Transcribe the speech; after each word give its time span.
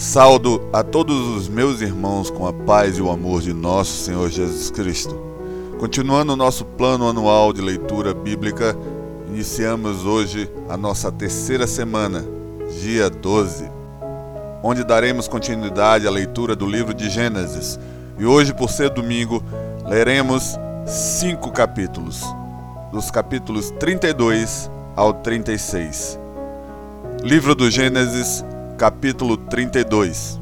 Saldo 0.00 0.66
a 0.72 0.82
todos 0.82 1.14
os 1.36 1.46
meus 1.46 1.82
irmãos 1.82 2.30
com 2.30 2.46
a 2.46 2.54
paz 2.54 2.96
e 2.96 3.02
o 3.02 3.10
amor 3.10 3.42
de 3.42 3.52
nosso 3.52 4.02
Senhor 4.02 4.30
Jesus 4.30 4.70
Cristo. 4.70 5.14
Continuando 5.78 6.32
o 6.32 6.36
nosso 6.36 6.64
plano 6.64 7.06
anual 7.06 7.52
de 7.52 7.60
leitura 7.60 8.14
bíblica, 8.14 8.74
iniciamos 9.28 10.06
hoje 10.06 10.50
a 10.70 10.76
nossa 10.78 11.12
terceira 11.12 11.66
semana, 11.66 12.24
dia 12.80 13.10
12, 13.10 13.70
onde 14.62 14.84
daremos 14.84 15.28
continuidade 15.28 16.06
à 16.06 16.10
leitura 16.10 16.56
do 16.56 16.64
livro 16.64 16.94
de 16.94 17.10
Gênesis. 17.10 17.78
E 18.18 18.24
hoje, 18.24 18.54
por 18.54 18.70
ser 18.70 18.88
domingo, 18.88 19.44
leremos 19.84 20.56
cinco 20.86 21.52
capítulos, 21.52 22.24
dos 22.90 23.10
capítulos 23.10 23.70
32 23.72 24.70
ao 24.96 25.12
36. 25.12 26.18
Livro 27.22 27.54
do 27.54 27.70
Gênesis, 27.70 28.42
capítulo 28.80 29.36
32. 29.36 30.40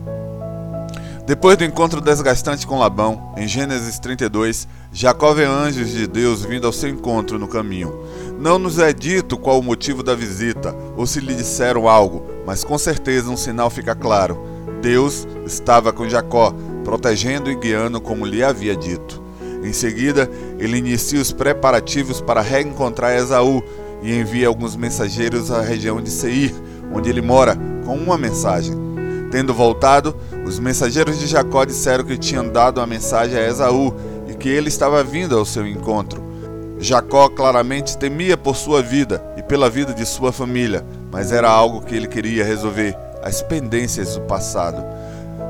Depois 1.27 1.57
do 1.57 1.65
encontro 1.65 2.01
desgastante 2.01 2.69
com 2.69 2.79
Labão, 2.79 3.35
em 3.37 3.49
Gênesis 3.49 3.99
32, 3.99 4.69
Jacó 4.93 5.35
vê 5.35 5.45
anjos 5.45 5.91
de 5.91 6.07
Deus 6.07 6.45
vindo 6.45 6.65
ao 6.65 6.73
seu 6.73 6.89
encontro 6.89 7.37
no 7.37 7.49
caminho. 7.49 7.99
Não 8.39 8.57
nos 8.57 8.79
é 8.79 8.93
dito 8.93 9.37
qual 9.37 9.59
o 9.59 9.63
motivo 9.63 10.05
da 10.05 10.15
visita 10.15 10.73
ou 10.97 11.05
se 11.05 11.19
lhe 11.19 11.35
disseram 11.35 11.89
algo, 11.89 12.25
mas 12.47 12.63
com 12.63 12.79
certeza 12.79 13.29
um 13.29 13.37
sinal 13.37 13.71
fica 13.71 13.93
claro. 13.97 14.41
Deus 14.81 15.27
estava 15.45 15.93
com 15.93 16.09
Jacó, 16.09 16.55
protegendo 16.85 17.51
e 17.51 17.57
guiando 17.57 18.01
como 18.01 18.25
lhe 18.25 18.45
havia 18.45 18.77
dito. 18.77 19.21
Em 19.65 19.73
seguida, 19.73 20.31
ele 20.61 20.79
inicia 20.79 21.21
os 21.21 21.33
preparativos 21.33 22.21
para 22.21 22.41
reencontrar 22.41 23.17
Esaú 23.17 23.65
e 24.01 24.17
envia 24.17 24.47
alguns 24.47 24.77
mensageiros 24.77 25.51
à 25.51 25.61
região 25.61 26.01
de 26.01 26.09
Seir, 26.09 26.55
onde 26.95 27.11
ele 27.11 27.21
mora, 27.21 27.59
com 27.89 27.97
uma 27.97 28.19
mensagem. 28.19 28.77
Tendo 29.31 29.55
voltado, 29.55 30.15
os 30.45 30.59
mensageiros 30.59 31.19
de 31.19 31.27
Jacó 31.27 31.65
disseram 31.65 32.05
que 32.05 32.19
tinham 32.19 32.47
dado 32.47 32.83
a 32.83 32.87
mensagem 32.87 33.39
a 33.39 33.49
Esaú 33.49 33.95
e 34.29 34.35
que 34.35 34.51
ele 34.51 34.69
estava 34.69 35.03
vindo 35.03 35.39
ao 35.39 35.47
seu 35.47 35.67
encontro. 35.67 36.23
Jacó 36.79 37.31
claramente 37.31 37.97
temia 37.97 38.37
por 38.37 38.57
sua 38.57 38.83
vida 38.83 39.25
e 39.39 39.43
pela 39.43 39.71
vida 39.71 39.95
de 39.95 40.05
sua 40.05 40.33
família, 40.33 40.85
mas 41.11 41.33
era 41.33 41.49
algo 41.49 41.81
que 41.81 41.95
ele 41.95 42.07
queria 42.07 42.45
resolver 42.45 42.95
as 43.23 43.41
pendências 43.41 44.15
do 44.15 44.21
passado. 44.21 44.85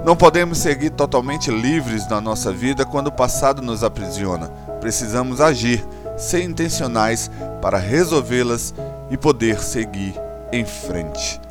Não 0.04 0.14
podemos 0.14 0.58
seguir 0.58 0.90
totalmente 0.90 1.50
livres 1.50 2.08
na 2.08 2.20
nossa 2.20 2.52
vida 2.52 2.86
quando 2.86 3.08
o 3.08 3.12
passado 3.12 3.60
nos 3.60 3.82
aprisiona. 3.82 4.46
Precisamos 4.80 5.40
agir, 5.40 5.84
ser 6.16 6.44
intencionais 6.44 7.28
para 7.60 7.78
resolvê-las 7.78 8.72
e 9.10 9.16
poder 9.16 9.58
seguir 9.60 10.14
em 10.52 10.64
frente. 10.64 11.47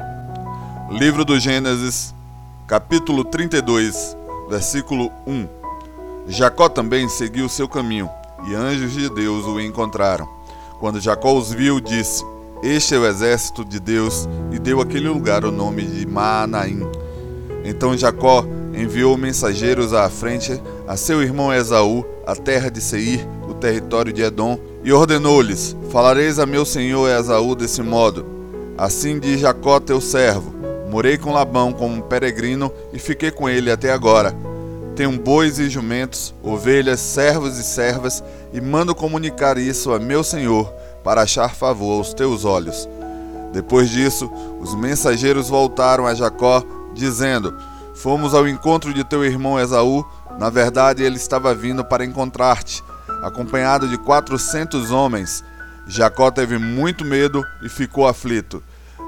Livro 0.89 1.25
do 1.25 1.37
Gênesis, 1.37 2.15
capítulo 2.65 3.25
32, 3.25 4.15
versículo 4.49 5.11
1. 5.27 5.45
Jacó 6.29 6.69
também 6.69 7.09
seguiu 7.09 7.49
seu 7.49 7.67
caminho, 7.67 8.09
e 8.47 8.55
anjos 8.55 8.93
de 8.93 9.09
Deus 9.09 9.45
o 9.45 9.59
encontraram. 9.59 10.25
Quando 10.79 11.01
Jacó 11.01 11.37
os 11.37 11.51
viu, 11.51 11.81
disse: 11.81 12.23
Este 12.63 12.95
é 12.95 12.97
o 12.97 13.05
exército 13.05 13.65
de 13.65 13.81
Deus, 13.81 14.29
e 14.49 14.57
deu 14.57 14.79
àquele 14.79 15.09
lugar 15.09 15.43
o 15.43 15.51
nome 15.51 15.83
de 15.83 16.07
Maanaim. 16.07 16.79
Então 17.65 17.97
Jacó 17.97 18.45
enviou 18.73 19.17
mensageiros 19.17 19.93
à 19.93 20.09
frente 20.09 20.61
a 20.87 20.95
seu 20.95 21.21
irmão 21.21 21.53
Esaú, 21.53 22.05
a 22.25 22.33
terra 22.33 22.71
de 22.71 22.79
Seir, 22.79 23.27
o 23.49 23.53
território 23.53 24.13
de 24.13 24.21
Edom, 24.21 24.57
e 24.85 24.93
ordenou-lhes: 24.93 25.75
Falareis 25.91 26.39
a 26.39 26.45
meu 26.45 26.63
senhor 26.63 27.09
Esaú 27.09 27.55
desse 27.55 27.83
modo: 27.83 28.25
Assim 28.77 29.19
diz 29.19 29.41
Jacó, 29.41 29.81
teu 29.81 29.99
servo: 29.99 30.55
Morei 30.89 31.17
com 31.17 31.33
Labão 31.33 31.73
como 31.73 31.95
um 31.95 32.01
peregrino 32.01 32.71
e 32.93 32.99
fiquei 32.99 33.29
com 33.29 33.49
ele 33.49 33.69
até 33.69 33.91
agora. 33.91 34.33
Tenho 34.95 35.11
bois 35.19 35.59
e 35.59 35.69
jumentos, 35.69 36.33
ovelhas, 36.41 36.99
servos 36.99 37.57
e 37.57 37.63
servas, 37.63 38.23
e 38.53 38.59
mando 38.59 38.95
comunicar 38.95 39.57
isso 39.57 39.93
a 39.93 39.99
meu 39.99 40.23
senhor, 40.23 40.73
para 41.03 41.21
achar 41.21 41.53
favor 41.53 41.97
aos 41.97 42.13
teus 42.13 42.45
olhos. 42.45 42.89
Depois 43.53 43.89
disso, 43.89 44.31
os 44.59 44.73
mensageiros 44.75 45.49
voltaram 45.49 46.07
a 46.07 46.15
Jacó, 46.15 46.63
dizendo: 46.93 47.55
Fomos 47.95 48.33
ao 48.33 48.47
encontro 48.47 48.93
de 48.93 49.03
teu 49.03 49.23
irmão 49.25 49.59
Esaú. 49.59 50.05
Na 50.39 50.49
verdade, 50.49 51.03
ele 51.03 51.17
estava 51.17 51.53
vindo 51.53 51.83
para 51.83 52.05
encontrar-te, 52.05 52.83
acompanhado 53.23 53.87
de 53.87 53.97
quatrocentos 53.97 54.89
homens. 54.89 55.43
Jacó 55.87 56.31
teve 56.31 56.57
muito 56.57 57.05
medo 57.05 57.43
e 57.63 57.69
ficou 57.69 58.07
aflito. 58.07 58.63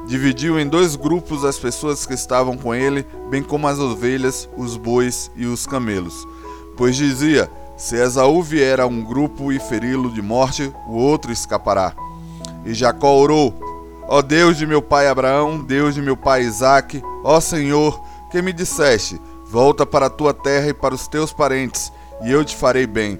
Dividiu 0.09 0.59
em 0.59 0.67
dois 0.67 0.95
grupos 0.95 1.45
as 1.45 1.59
pessoas 1.59 2.03
que 2.03 2.15
estavam 2.15 2.57
com 2.57 2.73
ele, 2.73 3.05
bem 3.29 3.43
como 3.43 3.67
as 3.67 3.77
ovelhas, 3.77 4.49
os 4.57 4.75
bois 4.75 5.29
e 5.35 5.45
os 5.45 5.67
camelos. 5.67 6.27
Pois 6.75 6.95
dizia: 6.95 7.47
Se 7.77 7.95
Esaú 7.95 8.41
vier 8.41 8.79
a 8.79 8.87
um 8.87 9.03
grupo 9.03 9.51
e 9.51 9.59
feri-lo 9.59 10.11
de 10.11 10.19
morte, 10.19 10.73
o 10.87 10.95
outro 10.95 11.31
escapará. 11.31 11.93
E 12.65 12.73
Jacó 12.73 13.17
orou: 13.17 13.53
Ó 14.07 14.23
Deus 14.23 14.57
de 14.57 14.65
meu 14.65 14.81
pai 14.81 15.07
Abraão, 15.07 15.63
Deus 15.63 15.93
de 15.93 16.01
meu 16.01 16.17
pai 16.17 16.41
Isaque, 16.41 17.03
ó 17.23 17.39
Senhor, 17.39 18.01
que 18.31 18.41
me 18.41 18.51
disseste: 18.51 19.21
Volta 19.45 19.85
para 19.85 20.07
a 20.07 20.09
tua 20.09 20.33
terra 20.33 20.69
e 20.69 20.73
para 20.73 20.95
os 20.95 21.07
teus 21.07 21.31
parentes, 21.31 21.93
e 22.23 22.31
eu 22.31 22.43
te 22.43 22.55
farei 22.55 22.87
bem. 22.87 23.19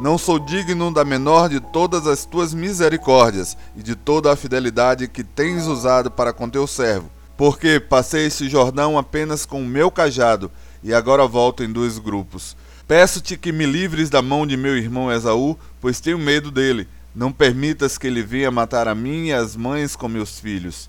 Não 0.00 0.16
sou 0.16 0.38
digno 0.38 0.92
da 0.92 1.04
menor 1.04 1.48
de 1.48 1.58
todas 1.58 2.06
as 2.06 2.24
tuas 2.24 2.54
misericórdias 2.54 3.56
e 3.76 3.82
de 3.82 3.96
toda 3.96 4.32
a 4.32 4.36
fidelidade 4.36 5.08
que 5.08 5.24
tens 5.24 5.66
usado 5.66 6.08
para 6.08 6.32
com 6.32 6.48
teu 6.48 6.68
servo, 6.68 7.10
porque 7.36 7.80
passei 7.80 8.26
este 8.26 8.48
Jordão 8.48 8.96
apenas 8.96 9.44
com 9.44 9.60
o 9.60 9.66
meu 9.66 9.90
cajado 9.90 10.52
e 10.84 10.94
agora 10.94 11.26
volto 11.26 11.64
em 11.64 11.72
dois 11.72 11.98
grupos. 11.98 12.56
Peço-te 12.86 13.36
que 13.36 13.50
me 13.50 13.66
livres 13.66 14.08
da 14.08 14.22
mão 14.22 14.46
de 14.46 14.56
meu 14.56 14.76
irmão 14.76 15.10
Esaú, 15.10 15.58
pois 15.80 15.98
tenho 15.98 16.16
medo 16.16 16.52
dele. 16.52 16.86
Não 17.12 17.32
permitas 17.32 17.98
que 17.98 18.06
ele 18.06 18.22
venha 18.22 18.52
matar 18.52 18.86
a 18.86 18.94
mim 18.94 19.26
e 19.26 19.32
as 19.32 19.56
mães 19.56 19.96
com 19.96 20.06
meus 20.06 20.38
filhos. 20.38 20.88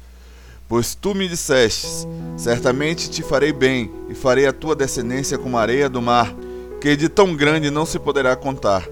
Pois 0.67 0.93
tu 0.93 1.15
me 1.15 1.27
dissestes: 1.27 2.07
Certamente 2.37 3.09
te 3.09 3.23
farei 3.23 3.51
bem, 3.51 3.91
e 4.07 4.13
farei 4.13 4.45
a 4.45 4.53
tua 4.53 4.75
descendência 4.75 5.37
como 5.37 5.57
a 5.57 5.61
areia 5.61 5.89
do 5.89 5.99
mar, 5.99 6.31
que 6.79 6.95
de 6.95 7.09
tão 7.09 7.35
grande 7.35 7.71
não 7.71 7.87
se 7.87 7.97
poderá 7.97 8.35
contar. 8.35 8.87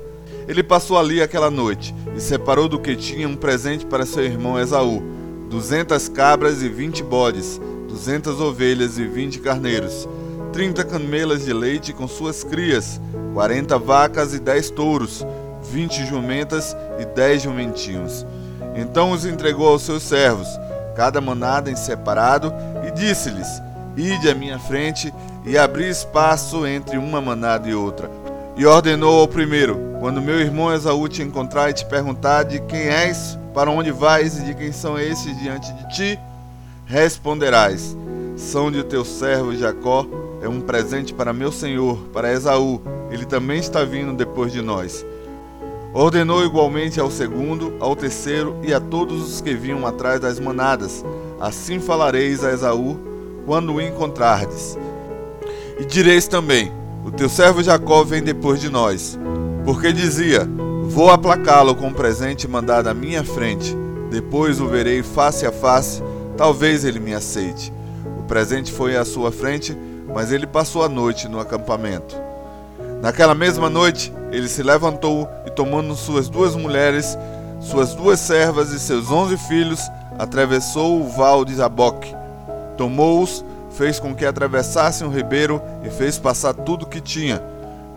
Ele 0.48 0.64
passou 0.64 0.98
ali 0.98 1.22
aquela 1.22 1.52
noite 1.52 1.94
e 2.16 2.22
separou 2.22 2.70
do 2.70 2.80
que 2.80 2.96
tinha 2.96 3.28
um 3.28 3.36
presente 3.36 3.86
para 3.86 4.06
seu 4.06 4.24
irmão 4.24 4.58
Esaú: 4.58 5.04
duzentas 5.50 6.08
cabras 6.08 6.62
e 6.62 6.70
vinte 6.70 7.04
bodes, 7.04 7.60
duzentas 7.88 8.40
ovelhas 8.40 8.98
e 8.98 9.06
vinte 9.06 9.40
carneiros, 9.40 10.08
trinta 10.54 10.86
camelas 10.86 11.44
de 11.44 11.52
leite 11.52 11.92
com 11.92 12.08
suas 12.08 12.44
crias, 12.44 13.02
quarenta 13.34 13.78
vacas 13.78 14.34
e 14.34 14.40
dez 14.40 14.70
touros, 14.70 15.26
vinte 15.70 16.06
jumentas 16.06 16.76
e 16.98 17.06
dez 17.06 17.42
jumentinhos. 17.42 18.26
Então 18.74 19.12
os 19.12 19.26
entregou 19.26 19.68
aos 19.68 19.82
seus 19.82 20.04
servos, 20.04 20.48
cada 20.96 21.20
manada 21.20 21.70
em 21.70 21.76
separado, 21.76 22.54
e 22.88 22.92
disse-lhes: 22.92 23.48
Ide 23.98 24.30
à 24.30 24.36
minha 24.36 24.60
frente 24.60 25.14
e 25.46 25.58
abri 25.58 25.90
espaço 25.90 26.66
entre 26.66 26.98
uma 26.98 27.20
manada 27.20 27.68
e 27.68 27.74
outra. 27.74 28.10
E 28.58 28.66
ordenou 28.66 29.20
ao 29.20 29.28
primeiro: 29.28 29.78
Quando 30.00 30.20
meu 30.20 30.40
irmão 30.40 30.74
Esaú 30.74 31.08
te 31.08 31.22
encontrar 31.22 31.70
e 31.70 31.74
te 31.74 31.86
perguntar 31.86 32.44
de 32.44 32.60
quem 32.62 32.88
és, 32.88 33.38
para 33.54 33.70
onde 33.70 33.92
vais 33.92 34.40
e 34.40 34.46
de 34.46 34.56
quem 34.56 34.72
são 34.72 35.00
esses 35.00 35.40
diante 35.40 35.72
de 35.74 35.96
ti, 35.96 36.20
responderás: 36.84 37.96
São 38.36 38.72
de 38.72 38.84
teu 38.84 39.06
servo 39.06 39.56
Jacó, 39.56 40.08
é 40.42 40.50
um 40.50 40.60
presente 40.60 41.14
para 41.14 41.34
meu 41.34 41.52
senhor, 41.52 41.98
para 42.12 42.34
Esaú. 42.34 42.82
Ele 43.12 43.26
também 43.26 43.60
está 43.60 43.84
vindo 43.84 44.14
depois 44.14 44.52
de 44.52 44.62
nós. 44.62 45.06
Ordenou 45.94 46.44
igualmente 46.44 47.00
ao 47.00 47.12
segundo, 47.12 47.76
ao 47.80 47.96
terceiro 47.96 48.58
e 48.64 48.74
a 48.74 48.80
todos 48.80 49.36
os 49.36 49.40
que 49.40 49.54
vinham 49.54 49.86
atrás 49.86 50.20
das 50.20 50.40
manadas: 50.40 51.06
Assim 51.40 51.80
falareis 51.80 52.44
a 52.44 52.52
Esaú 52.52 53.00
quando 53.46 53.76
o 53.76 53.80
encontrardes. 53.80 54.76
E 55.80 55.86
direis 55.86 56.28
também: 56.28 56.72
O 57.08 57.12
teu 57.12 57.30
servo 57.30 57.64
Jacó 57.64 58.04
vem 58.04 58.22
depois 58.22 58.60
de 58.60 58.70
nós. 58.70 59.18
Porque 59.64 59.94
dizia: 59.94 60.46
Vou 60.90 61.10
aplacá-lo 61.10 61.74
com 61.74 61.88
um 61.88 61.94
presente 61.94 62.50
mandado 62.50 62.90
à 62.90 62.94
minha 62.94 63.24
frente. 63.24 63.74
Depois 64.12 64.60
o 64.60 64.68
verei 64.68 65.02
face 65.02 65.46
a 65.46 65.52
face, 65.52 66.04
talvez 66.36 66.84
ele 66.84 67.00
me 67.00 67.14
aceite. 67.14 67.72
O 68.20 68.24
presente 68.24 68.74
foi 68.74 68.98
à 68.98 69.06
sua 69.06 69.32
frente, 69.32 69.76
mas 70.14 70.34
ele 70.34 70.46
passou 70.46 70.84
a 70.84 70.90
noite 70.90 71.30
no 71.30 71.40
acampamento. 71.40 72.14
Naquela 73.02 73.34
mesma 73.34 73.70
noite, 73.70 74.12
ele 74.30 74.50
se 74.50 74.62
levantou 74.62 75.30
e, 75.46 75.50
tomando 75.50 75.96
suas 75.96 76.28
duas 76.28 76.56
mulheres, 76.58 77.18
suas 77.62 77.94
duas 77.94 78.20
servas 78.20 78.74
e 78.74 78.80
seus 78.82 79.10
onze 79.10 79.38
filhos, 79.38 79.80
atravessou 80.20 81.00
o 81.00 81.08
val 81.08 81.46
de 81.46 81.56
Jaboque. 81.56 82.14
Tomou-os, 82.76 83.46
fez 83.78 84.00
com 84.00 84.16
que 84.16 84.26
atravessassem 84.26 85.08
o 85.08 85.12
ribeiro 85.12 85.62
e 85.84 85.90
fez 85.90 86.18
passar 86.18 86.54
tudo 86.54 86.84
o 86.84 86.90
que 86.90 87.00
tinha. 87.00 87.40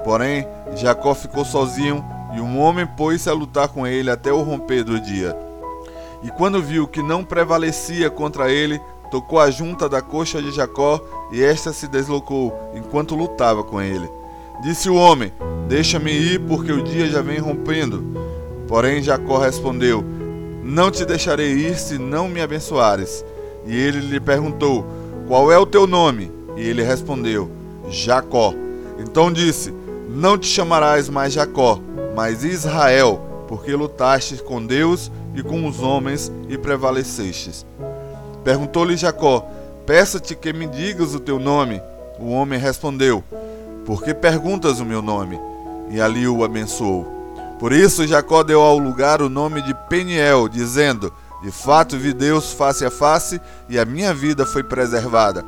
Porém, 0.05 0.47
Jacó 0.77 1.15
ficou 1.15 1.45
sozinho 1.45 2.05
e 2.35 2.41
um 2.41 2.61
homem 2.61 2.87
pôs-se 2.87 3.29
a 3.29 3.33
lutar 3.33 3.69
com 3.69 3.87
ele 3.87 4.11
até 4.11 4.33
o 4.33 4.43
romper 4.43 4.85
do 4.85 5.01
dia. 5.01 5.37
E 6.23 6.31
quando 6.31 6.63
viu 6.63 6.87
que 6.87 7.03
não 7.03 7.25
prevalecia 7.25 8.11
contra 8.11 8.51
ele, 8.51 8.81
tocou 9.11 9.41
a 9.41 9.51
junta 9.51 9.89
da 9.89 10.03
coxa 10.03 10.41
de 10.41 10.53
Jacó 10.53 11.01
e 11.33 11.43
esta 11.43 11.73
se 11.73 11.89
deslocou 11.89 12.73
enquanto 12.75 13.17
lutava 13.17 13.65
com 13.65 13.81
ele. 13.81 14.09
Disse 14.63 14.91
o 14.91 14.95
homem: 14.95 15.33
Deixa-me 15.67 16.13
ir, 16.13 16.41
porque 16.41 16.71
o 16.71 16.85
dia 16.85 17.09
já 17.09 17.23
vem 17.23 17.39
rompendo. 17.39 18.05
Porém, 18.69 19.03
Jacó 19.03 19.39
respondeu: 19.39 20.05
Não 20.63 20.91
te 20.91 21.07
deixarei 21.07 21.53
ir 21.53 21.79
se 21.79 21.99
não 21.99 22.29
me 22.29 22.43
abençoares. 22.43 23.25
E 23.67 23.75
ele 23.75 24.01
lhe 24.01 24.21
perguntou: 24.21 25.00
Qual 25.31 25.53
é 25.53 25.57
o 25.57 25.65
teu 25.65 25.87
nome? 25.87 26.29
E 26.57 26.61
ele 26.61 26.83
respondeu: 26.83 27.49
Jacó. 27.89 28.53
Então 28.99 29.33
disse: 29.33 29.73
Não 30.09 30.37
te 30.37 30.49
chamarás 30.49 31.09
mais 31.09 31.33
Jacó, 31.33 31.79
mas 32.17 32.43
Israel, 32.43 33.45
porque 33.47 33.73
lutaste 33.73 34.43
com 34.43 34.67
Deus 34.67 35.09
e 35.33 35.41
com 35.41 35.69
os 35.69 35.81
homens 35.81 36.33
e 36.49 36.59
prevalecestes. 36.59 37.65
Perguntou-lhe 38.43 38.97
Jacó: 38.97 39.47
Peço-te 39.87 40.35
que 40.35 40.53
me 40.53 40.67
digas 40.67 41.15
o 41.15 41.21
teu 41.21 41.39
nome. 41.39 41.81
O 42.19 42.33
homem 42.33 42.59
respondeu: 42.59 43.23
Por 43.87 44.03
que 44.03 44.13
perguntas 44.13 44.81
o 44.81 44.85
meu 44.85 45.01
nome? 45.01 45.39
E 45.93 46.01
ali 46.01 46.27
o 46.27 46.43
abençoou. 46.43 47.07
Por 47.57 47.73
isso 47.73 48.05
Jacó 48.05 48.43
deu 48.43 48.63
ao 48.63 48.79
lugar 48.79 49.23
o 49.23 49.29
nome 49.29 49.63
de 49.63 49.75
Peniel, 49.89 50.49
dizendo: 50.49 51.13
De 51.43 51.51
fato 51.51 51.97
vi 51.97 52.13
Deus 52.13 52.53
face 52.53 52.85
a 52.85 52.91
face, 52.91 53.41
e 53.69 53.79
a 53.79 53.85
minha 53.85 54.13
vida 54.13 54.45
foi 54.45 54.63
preservada. 54.63 55.45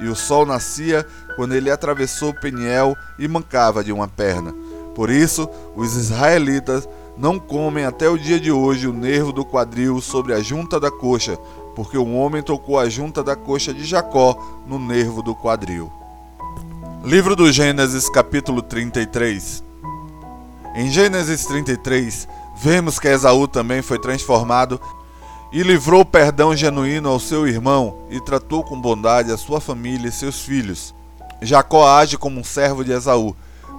E 0.00 0.06
o 0.08 0.14
sol 0.14 0.44
nascia 0.44 1.06
quando 1.36 1.54
ele 1.54 1.70
atravessou 1.70 2.34
Peniel 2.34 2.96
e 3.18 3.26
mancava 3.26 3.82
de 3.82 3.92
uma 3.92 4.08
perna. 4.08 4.54
Por 4.94 5.08
isso, 5.08 5.48
os 5.74 5.96
israelitas 5.96 6.88
não 7.16 7.38
comem 7.38 7.84
até 7.84 8.08
o 8.08 8.18
dia 8.18 8.40
de 8.40 8.50
hoje 8.50 8.86
o 8.86 8.92
nervo 8.92 9.32
do 9.32 9.44
quadril 9.44 10.00
sobre 10.00 10.32
a 10.32 10.40
junta 10.40 10.80
da 10.80 10.90
coxa, 10.90 11.36
porque 11.74 11.98
um 11.98 12.18
homem 12.18 12.42
tocou 12.42 12.78
a 12.78 12.88
junta 12.88 13.22
da 13.22 13.36
coxa 13.36 13.72
de 13.72 13.84
Jacó 13.84 14.62
no 14.66 14.78
nervo 14.78 15.22
do 15.22 15.34
quadril. 15.34 15.90
Livro 17.04 17.34
do 17.34 17.50
Gênesis, 17.50 18.08
capítulo 18.10 18.60
33. 18.60 19.62
Em 20.76 20.90
Gênesis 20.90 21.46
33, 21.46 22.28
vemos 22.56 22.98
que 22.98 23.08
Esaú 23.08 23.48
também 23.48 23.82
foi 23.82 23.98
transformado 23.98 24.80
e 25.52 25.62
livrou 25.62 26.04
perdão 26.04 26.54
genuíno 26.54 27.08
ao 27.08 27.18
seu 27.18 27.46
irmão 27.46 28.06
e 28.10 28.20
tratou 28.20 28.62
com 28.62 28.80
bondade 28.80 29.32
a 29.32 29.36
sua 29.36 29.60
família 29.60 30.08
e 30.08 30.12
seus 30.12 30.40
filhos. 30.40 30.94
Jacó 31.42 31.88
age 31.88 32.16
como 32.16 32.38
um 32.38 32.44
servo 32.44 32.84
de 32.84 32.92
Esaú, 32.92 33.34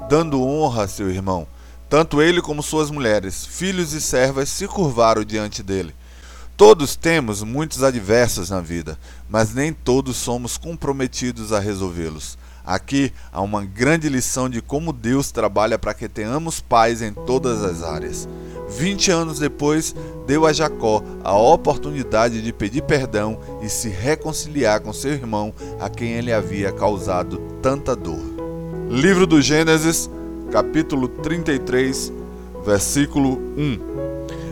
dando 0.10 0.42
honra 0.42 0.84
a 0.84 0.88
seu 0.88 1.10
irmão. 1.10 1.48
Tanto 1.90 2.22
ele 2.22 2.42
como 2.42 2.64
suas 2.64 2.90
mulheres, 2.90 3.46
filhos 3.46 3.94
e 3.94 4.02
servas 4.02 4.50
se 4.50 4.68
curvaram 4.68 5.24
diante 5.24 5.62
dele. 5.62 5.94
Todos 6.58 6.96
temos 6.96 7.42
muitos 7.44 7.84
adversos 7.84 8.50
na 8.50 8.62
vida, 8.62 8.98
mas 9.30 9.54
nem 9.54 9.74
todos 9.74 10.18
somos 10.18 10.58
comprometidos 10.58 11.52
a 11.52 11.60
resolvê-los. 11.60 12.38
Aqui 12.64 13.12
há 13.32 13.42
uma 13.42 13.66
grande 13.66 14.08
lição 14.08 14.50
de 14.50 14.62
como 14.62 14.94
Deus 14.94 15.32
trabalha 15.32 15.80
para 15.80 15.94
que 15.94 16.08
tenhamos 16.08 16.62
paz 16.62 17.02
em 17.02 17.12
todas 17.12 17.64
as 17.64 17.82
áreas. 17.82 18.28
20 18.72 19.12
anos 19.12 19.40
depois, 19.40 19.94
deu 20.26 20.46
a 20.46 20.54
Jacó 20.54 21.04
a 21.24 21.38
oportunidade 21.38 22.42
de 22.42 22.54
pedir 22.54 22.84
perdão 22.84 23.38
e 23.62 23.70
se 23.70 23.90
reconciliar 23.90 24.80
com 24.80 24.94
seu 24.94 25.12
irmão, 25.12 25.54
a 25.80 25.90
quem 25.90 26.14
ele 26.14 26.32
havia 26.32 26.72
causado 26.72 27.38
tanta 27.62 27.96
dor. 27.96 28.20
Livro 28.90 29.28
do 29.28 29.42
Gênesis, 29.42 30.10
capítulo 30.52 31.08
33, 31.08 32.12
versículo 32.66 33.38
1. 33.58 33.92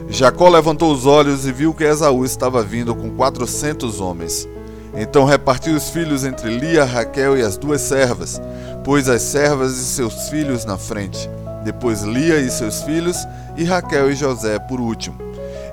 Jacó 0.09 0.49
levantou 0.49 0.91
os 0.91 1.05
olhos 1.05 1.45
e 1.45 1.51
viu 1.51 1.73
que 1.73 1.83
Esaú 1.83 2.25
estava 2.25 2.63
vindo 2.63 2.95
com 2.95 3.11
quatrocentos 3.11 4.01
homens. 4.01 4.47
Então 4.93 5.23
repartiu 5.23 5.75
os 5.75 5.89
filhos 5.89 6.23
entre 6.25 6.49
Lia, 6.49 6.83
Raquel 6.83 7.37
e 7.37 7.41
as 7.41 7.57
duas 7.57 7.81
servas, 7.81 8.41
pôs 8.83 9.07
as 9.07 9.21
servas 9.21 9.77
e 9.77 9.83
seus 9.83 10.29
filhos 10.29 10.65
na 10.65 10.77
frente, 10.77 11.29
depois 11.63 12.01
Lia 12.01 12.39
e 12.39 12.49
seus 12.49 12.81
filhos, 12.81 13.17
e 13.57 13.63
Raquel 13.63 14.11
e 14.11 14.15
José 14.15 14.59
por 14.59 14.79
último. 14.79 15.17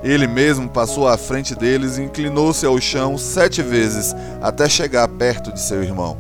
Ele 0.03 0.27
mesmo 0.27 0.69
passou 0.69 1.09
à 1.09 1.17
frente 1.17 1.55
deles 1.55 1.99
e 1.99 2.03
inclinou-se 2.03 2.65
ao 2.65 2.81
chão 2.81 3.17
sete 3.19 3.63
vezes 3.63 4.15
até 4.41 4.69
chegar 4.69 5.09
perto 5.09 5.53
de 5.53 5.61
seu 5.61 5.83
irmão. 5.83 6.17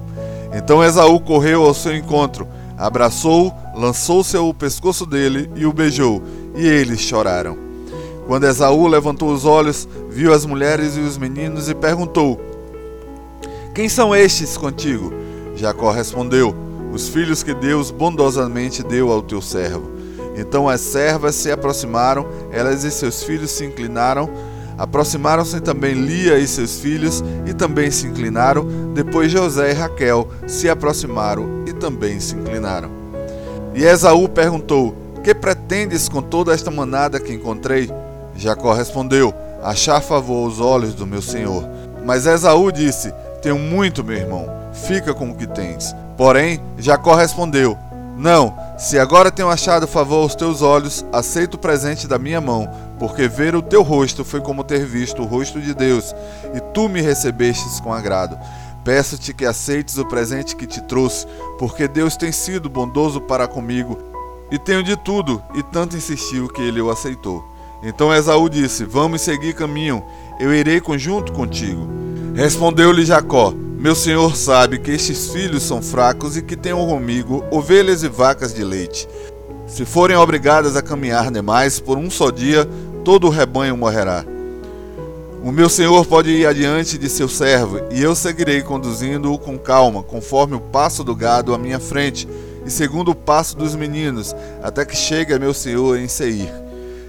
Então 0.52 0.82
Esaú 0.82 1.20
correu 1.20 1.64
ao 1.64 1.74
seu 1.74 1.94
encontro, 1.94 2.48
abraçou-o, 2.76 3.52
lançou-se 3.78 4.36
ao 4.36 4.52
pescoço 4.54 5.04
dele 5.04 5.50
e 5.54 5.66
o 5.66 5.72
beijou, 5.72 6.22
e 6.54 6.66
eles 6.66 7.00
choraram. 7.00 7.56
Quando 8.26 8.46
Esaú 8.46 8.86
levantou 8.86 9.32
os 9.32 9.44
olhos, 9.44 9.88
viu 10.10 10.32
as 10.32 10.44
mulheres 10.44 10.96
e 10.96 11.00
os 11.00 11.16
meninos 11.16 11.68
e 11.68 11.74
perguntou: 11.74 12.40
Quem 13.74 13.88
são 13.88 14.14
estes 14.14 14.56
contigo? 14.56 15.12
Jacó 15.54 15.90
respondeu: 15.92 16.65
Os 16.96 17.10
filhos 17.10 17.42
que 17.42 17.52
Deus 17.52 17.90
bondosamente 17.90 18.82
deu 18.82 19.12
ao 19.12 19.20
teu 19.20 19.42
servo. 19.42 19.90
Então 20.34 20.66
as 20.66 20.80
servas 20.80 21.34
se 21.34 21.52
aproximaram, 21.52 22.26
elas 22.50 22.84
e 22.84 22.90
seus 22.90 23.22
filhos 23.22 23.50
se 23.50 23.66
inclinaram. 23.66 24.30
Aproximaram-se 24.78 25.60
também 25.60 25.92
Lia 25.92 26.38
e 26.38 26.46
seus 26.46 26.78
filhos 26.78 27.22
e 27.44 27.52
também 27.52 27.90
se 27.90 28.06
inclinaram. 28.06 28.66
Depois 28.94 29.30
José 29.30 29.72
e 29.72 29.74
Raquel 29.74 30.26
se 30.46 30.70
aproximaram 30.70 31.64
e 31.66 31.74
também 31.74 32.18
se 32.18 32.34
inclinaram. 32.34 32.88
E 33.74 33.84
Esaú 33.84 34.26
perguntou: 34.26 34.96
Que 35.22 35.34
pretendes 35.34 36.08
com 36.08 36.22
toda 36.22 36.54
esta 36.54 36.70
manada 36.70 37.20
que 37.20 37.34
encontrei? 37.34 37.90
Jacó 38.34 38.72
respondeu: 38.72 39.34
Achar 39.62 40.00
favor 40.00 40.46
aos 40.46 40.60
olhos 40.60 40.94
do 40.94 41.06
meu 41.06 41.20
senhor. 41.20 41.62
Mas 42.06 42.24
Esaú 42.24 42.72
disse: 42.72 43.12
Tenho 43.42 43.58
muito, 43.58 44.02
meu 44.02 44.16
irmão, 44.16 44.48
fica 44.72 45.12
com 45.12 45.28
o 45.28 45.34
que 45.34 45.46
tens. 45.46 45.94
Porém, 46.16 46.60
Jacó 46.78 47.14
respondeu: 47.14 47.76
Não, 48.16 48.56
se 48.78 48.98
agora 48.98 49.30
tenho 49.30 49.50
achado 49.50 49.86
favor 49.86 50.22
aos 50.22 50.34
teus 50.34 50.62
olhos, 50.62 51.04
aceito 51.12 51.54
o 51.54 51.58
presente 51.58 52.06
da 52.06 52.18
minha 52.18 52.40
mão, 52.40 52.68
porque 52.98 53.28
ver 53.28 53.54
o 53.54 53.62
teu 53.62 53.82
rosto 53.82 54.24
foi 54.24 54.40
como 54.40 54.64
ter 54.64 54.84
visto 54.84 55.22
o 55.22 55.26
rosto 55.26 55.60
de 55.60 55.74
Deus, 55.74 56.14
e 56.54 56.60
tu 56.72 56.88
me 56.88 57.00
recebestes 57.00 57.80
com 57.80 57.92
agrado. 57.92 58.38
Peço-te 58.82 59.34
que 59.34 59.44
aceites 59.44 59.98
o 59.98 60.06
presente 60.06 60.54
que 60.54 60.66
te 60.66 60.80
trouxe, 60.80 61.26
porque 61.58 61.88
Deus 61.88 62.16
tem 62.16 62.30
sido 62.30 62.70
bondoso 62.70 63.20
para 63.20 63.48
comigo, 63.48 63.98
e 64.50 64.58
tenho 64.58 64.82
de 64.82 64.96
tudo, 64.96 65.42
e 65.54 65.62
tanto 65.62 65.96
insistiu 65.96 66.48
que 66.48 66.62
ele 66.62 66.80
o 66.80 66.90
aceitou. 66.90 67.44
Então 67.82 68.14
Esaú 68.14 68.48
disse: 68.48 68.84
Vamos 68.84 69.20
seguir 69.20 69.54
caminho, 69.54 70.02
eu 70.40 70.54
irei 70.54 70.80
conjunto 70.80 71.32
contigo. 71.32 71.86
Respondeu-lhe 72.34 73.04
Jacó: 73.04 73.52
Meu 73.78 73.94
senhor 73.94 74.34
sabe 74.34 74.78
que 74.78 74.90
estes 74.90 75.28
filhos 75.28 75.62
são 75.62 75.82
fracos 75.82 76.34
e 76.34 76.42
que 76.42 76.56
tenho 76.56 76.78
comigo 76.78 77.44
ovelhas 77.50 78.02
e 78.02 78.08
vacas 78.08 78.54
de 78.54 78.64
leite. 78.64 79.06
Se 79.66 79.84
forem 79.84 80.16
obrigadas 80.16 80.76
a 80.76 80.82
caminhar 80.82 81.30
demais 81.30 81.78
por 81.78 81.98
um 81.98 82.08
só 82.10 82.30
dia, 82.30 82.66
todo 83.04 83.26
o 83.26 83.30
rebanho 83.30 83.76
morrerá. 83.76 84.24
O 85.44 85.52
meu 85.52 85.68
senhor 85.68 86.06
pode 86.06 86.30
ir 86.30 86.46
adiante 86.46 86.96
de 86.96 87.08
seu 87.08 87.28
servo, 87.28 87.78
e 87.90 88.02
eu 88.02 88.16
seguirei 88.16 88.62
conduzindo-o 88.62 89.38
com 89.38 89.58
calma, 89.58 90.02
conforme 90.02 90.56
o 90.56 90.60
passo 90.60 91.04
do 91.04 91.14
gado 91.14 91.54
à 91.54 91.58
minha 91.58 91.78
frente, 91.78 92.26
e 92.64 92.70
segundo 92.70 93.10
o 93.10 93.14
passo 93.14 93.56
dos 93.56 93.74
meninos, 93.74 94.34
até 94.62 94.84
que 94.86 94.96
chegue 94.96 95.34
a 95.34 95.38
meu 95.38 95.52
senhor 95.52 95.98
em 95.98 96.08
Seir. 96.08 96.50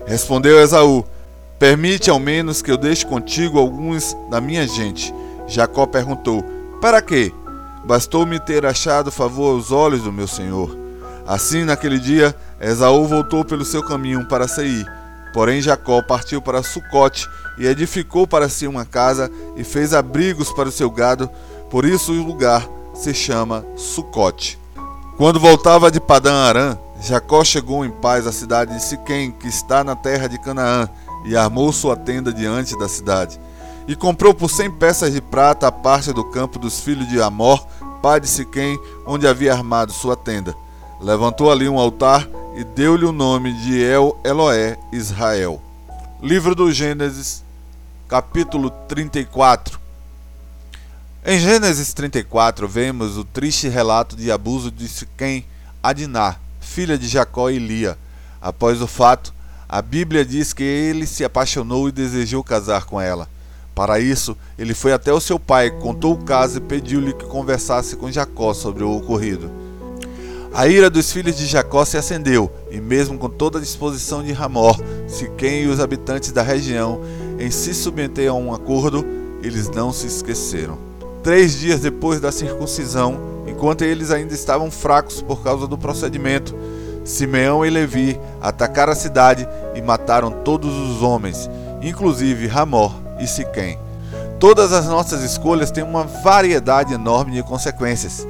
Respondeu 0.05 0.59
Esaú: 0.59 1.05
Permite 1.57 2.09
ao 2.09 2.19
menos 2.19 2.61
que 2.61 2.69
eu 2.69 2.77
deixe 2.77 3.05
contigo 3.05 3.57
alguns 3.57 4.15
da 4.29 4.41
minha 4.41 4.67
gente. 4.67 5.13
Jacó 5.47 5.85
perguntou: 5.87 6.56
Para 6.81 7.01
quê? 7.01 7.33
Bastou-me 7.85 8.39
ter 8.39 8.65
achado 8.65 9.11
favor 9.11 9.55
aos 9.55 9.71
olhos 9.71 10.03
do 10.03 10.11
meu 10.11 10.27
senhor. 10.27 10.77
Assim, 11.25 11.63
naquele 11.63 11.99
dia, 11.99 12.35
Esaú 12.59 13.07
voltou 13.07 13.43
pelo 13.43 13.65
seu 13.65 13.81
caminho 13.81 14.25
para 14.27 14.47
Seir. 14.47 14.85
Porém, 15.33 15.61
Jacó 15.61 16.01
partiu 16.01 16.41
para 16.41 16.63
Sucote 16.63 17.27
e 17.57 17.65
edificou 17.65 18.27
para 18.27 18.47
si 18.47 18.67
uma 18.67 18.85
casa 18.85 19.29
e 19.55 19.63
fez 19.63 19.93
abrigos 19.93 20.51
para 20.51 20.69
o 20.69 20.71
seu 20.71 20.89
gado. 20.89 21.29
Por 21.69 21.83
isso 21.83 22.13
o 22.13 22.23
lugar 22.23 22.67
se 22.93 23.13
chama 23.13 23.65
Sucote. 23.75 24.59
Quando 25.17 25.39
voltava 25.39 25.89
de 25.89 25.99
Padã 25.99 26.33
Arã, 26.33 26.77
Jacó 27.01 27.43
chegou 27.43 27.83
em 27.83 27.91
paz 27.91 28.27
à 28.27 28.31
cidade 28.31 28.73
de 28.73 28.83
Siquém, 28.83 29.31
que 29.31 29.47
está 29.47 29.83
na 29.83 29.95
terra 29.95 30.27
de 30.27 30.39
Canaã, 30.39 30.87
e 31.25 31.35
armou 31.35 31.71
sua 31.73 31.95
tenda 31.95 32.31
diante 32.31 32.77
da 32.77 32.87
cidade. 32.87 33.39
E 33.87 33.95
comprou 33.95 34.33
por 34.33 34.49
cem 34.49 34.69
peças 34.69 35.13
de 35.13 35.21
prata 35.21 35.67
a 35.67 35.71
parte 35.71 36.11
do 36.11 36.23
campo 36.25 36.59
dos 36.59 36.81
filhos 36.81 37.07
de 37.07 37.21
Amor, 37.21 37.65
pai 38.01 38.19
de 38.19 38.27
Siquém, 38.27 38.77
onde 39.05 39.25
havia 39.25 39.53
armado 39.53 39.93
sua 39.93 40.17
tenda. 40.17 40.53
Levantou 40.99 41.49
ali 41.49 41.69
um 41.69 41.79
altar 41.79 42.27
e 42.57 42.65
deu-lhe 42.65 43.05
o 43.05 43.13
nome 43.13 43.53
de 43.61 43.81
El 43.81 44.19
Eloé 44.25 44.77
Israel. 44.91 45.61
Livro 46.21 46.53
do 46.53 46.69
Gênesis, 46.69 47.43
capítulo 48.09 48.71
34. 48.89 49.79
Em 51.25 51.39
Gênesis 51.39 51.93
34 51.93 52.67
vemos 52.67 53.17
o 53.17 53.23
triste 53.23 53.69
relato 53.69 54.17
de 54.17 54.29
abuso 54.31 54.69
de 54.69 54.87
Siquém 54.87 55.45
a 55.81 55.93
Diná, 55.93 56.35
filha 56.59 56.97
de 56.97 57.07
Jacó 57.07 57.49
e 57.49 57.57
Lia. 57.57 57.97
Após 58.41 58.81
o 58.81 58.87
fato, 58.87 59.33
a 59.69 59.81
Bíblia 59.81 60.25
diz 60.25 60.51
que 60.51 60.63
ele 60.63 61.07
se 61.07 61.23
apaixonou 61.23 61.87
e 61.87 61.91
desejou 61.93 62.43
casar 62.43 62.85
com 62.85 62.99
ela. 62.99 63.29
Para 63.77 63.99
isso, 63.99 64.35
ele 64.57 64.73
foi 64.73 64.91
até 64.91 65.13
o 65.13 65.19
seu 65.19 65.37
pai, 65.37 65.69
contou 65.69 66.13
o 66.13 66.23
caso 66.23 66.57
e 66.57 66.61
pediu-lhe 66.61 67.13
que 67.13 67.25
conversasse 67.25 67.95
com 67.95 68.11
Jacó 68.11 68.51
sobre 68.51 68.83
o 68.83 68.91
ocorrido. 68.91 69.51
A 70.51 70.67
ira 70.67 70.89
dos 70.89 71.11
filhos 71.11 71.37
de 71.37 71.45
Jacó 71.45 71.85
se 71.85 71.95
acendeu, 71.95 72.51
e 72.71 72.81
mesmo 72.81 73.19
com 73.19 73.29
toda 73.29 73.59
a 73.59 73.61
disposição 73.61 74.23
de 74.23 74.31
Ramor, 74.31 74.81
Siquém 75.07 75.65
e 75.65 75.67
os 75.67 75.79
habitantes 75.79 76.31
da 76.31 76.41
região 76.41 77.01
em 77.37 77.51
se 77.51 77.71
submeter 77.71 78.31
a 78.31 78.33
um 78.33 78.51
acordo, 78.51 79.05
eles 79.43 79.69
não 79.69 79.93
se 79.93 80.07
esqueceram. 80.07 80.79
Três 81.21 81.59
dias 81.59 81.79
depois 81.79 82.19
da 82.19 82.31
circuncisão, 82.31 83.43
enquanto 83.45 83.83
eles 83.83 84.09
ainda 84.09 84.33
estavam 84.33 84.71
fracos 84.71 85.21
por 85.21 85.43
causa 85.43 85.67
do 85.67 85.77
procedimento, 85.77 86.55
Simeão 87.05 87.63
e 87.63 87.69
Levi 87.69 88.19
atacaram 88.41 88.93
a 88.93 88.95
cidade 88.95 89.47
e 89.75 89.83
mataram 89.83 90.31
todos 90.31 90.73
os 90.75 91.03
homens, 91.03 91.47
inclusive 91.79 92.47
Ramor 92.47 93.05
e 93.19 93.27
Siquém. 93.27 93.77
Todas 94.39 94.71
as 94.71 94.85
nossas 94.85 95.23
escolhas 95.23 95.71
têm 95.71 95.83
uma 95.83 96.03
variedade 96.03 96.93
enorme 96.93 97.33
de 97.33 97.43
consequências. 97.43 98.27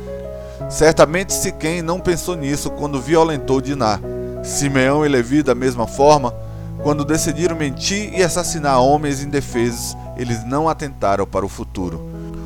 Certamente 0.69 1.33
Siquém 1.33 1.81
não 1.81 1.99
pensou 1.99 2.35
nisso 2.35 2.69
quando 2.71 3.01
violentou 3.01 3.61
Diná. 3.61 3.99
Simeão 4.43 5.05
e 5.05 5.09
Levi, 5.09 5.43
da 5.43 5.53
mesma 5.53 5.85
forma, 5.85 6.33
quando 6.81 7.03
decidiram 7.03 7.55
mentir 7.55 8.17
e 8.17 8.23
assassinar 8.23 8.81
homens 8.81 9.21
indefesos, 9.21 9.97
eles 10.15 10.45
não 10.45 10.69
atentaram 10.69 11.25
para 11.25 11.45
o 11.45 11.49
futuro. 11.49 12.01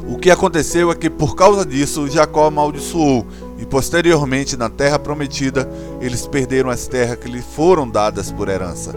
O 0.07 0.17
que 0.17 0.31
aconteceu 0.31 0.91
é 0.91 0.95
que, 0.95 1.09
por 1.09 1.35
causa 1.35 1.65
disso, 1.65 2.09
Jacó 2.09 2.47
amaldiçoou, 2.47 3.25
e 3.57 3.65
posteriormente, 3.65 4.57
na 4.57 4.69
terra 4.69 4.97
prometida, 4.97 5.69
eles 6.01 6.25
perderam 6.25 6.69
as 6.69 6.87
terras 6.87 7.17
que 7.17 7.29
lhe 7.29 7.41
foram 7.41 7.87
dadas 7.87 8.31
por 8.31 8.49
herança. 8.49 8.95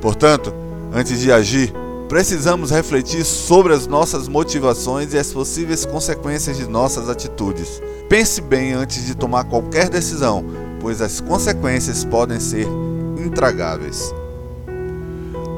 Portanto, 0.00 0.52
antes 0.92 1.20
de 1.20 1.30
agir, 1.30 1.72
precisamos 2.10 2.72
refletir 2.72 3.24
sobre 3.24 3.72
as 3.72 3.86
nossas 3.86 4.26
motivações 4.26 5.14
e 5.14 5.18
as 5.18 5.32
possíveis 5.32 5.86
consequências 5.86 6.56
de 6.56 6.66
nossas 6.66 7.08
atitudes. 7.08 7.80
Pense 8.08 8.40
bem 8.40 8.72
antes 8.72 9.06
de 9.06 9.14
tomar 9.14 9.44
qualquer 9.44 9.88
decisão, 9.88 10.44
pois 10.80 11.00
as 11.00 11.20
consequências 11.20 12.04
podem 12.04 12.40
ser 12.40 12.66
intragáveis. 13.16 14.12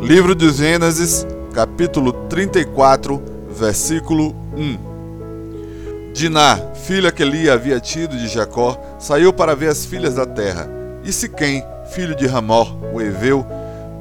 Livro 0.03 0.35
de 0.35 0.51
Gênesis, 0.51 1.27
capítulo 1.55 2.13
34, 2.29 3.23
versículo 3.49 4.37
1. 4.55 6.13
Diná, 6.13 6.61
filha 6.85 7.11
que 7.11 7.25
Lia 7.25 7.55
havia 7.55 7.81
tido 7.81 8.15
de 8.15 8.29
Jacó, 8.29 8.79
saiu 8.99 9.33
para 9.33 9.57
ver 9.57 9.69
as 9.69 9.87
filhas 9.87 10.17
da 10.17 10.27
terra. 10.27 10.69
E 11.03 11.15
Siquém, 11.15 11.65
filho 11.95 12.15
de 12.15 12.27
Ramor, 12.27 12.77
o 12.93 13.01
Eveu, 13.01 13.43